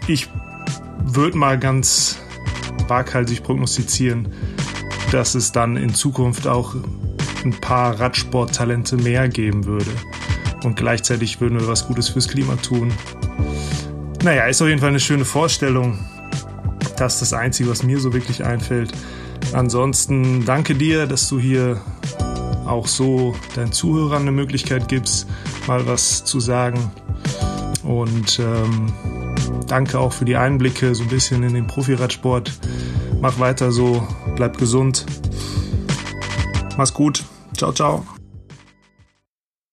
[0.06, 0.28] Ich
[1.04, 2.18] würde mal ganz
[2.88, 4.28] waghalsig prognostizieren,
[5.12, 6.74] dass es dann in Zukunft auch
[7.44, 9.90] ein paar Radsporttalente mehr geben würde.
[10.64, 12.92] Und gleichzeitig würden wir was Gutes fürs Klima tun.
[14.22, 15.98] Naja, ist auf jeden Fall eine schöne Vorstellung.
[16.96, 18.92] Das ist das Einzige, was mir so wirklich einfällt.
[19.52, 21.80] Ansonsten danke dir, dass du hier
[22.66, 25.26] auch so deinen Zuhörern eine Möglichkeit gibst,
[25.66, 26.90] mal was zu sagen.
[27.82, 28.92] Und ähm,
[29.66, 32.52] Danke auch für die Einblicke so ein bisschen in den Profiradsport.
[33.20, 35.06] Mach weiter so, bleib gesund.
[36.76, 37.24] Mach's gut.
[37.56, 38.04] Ciao, ciao.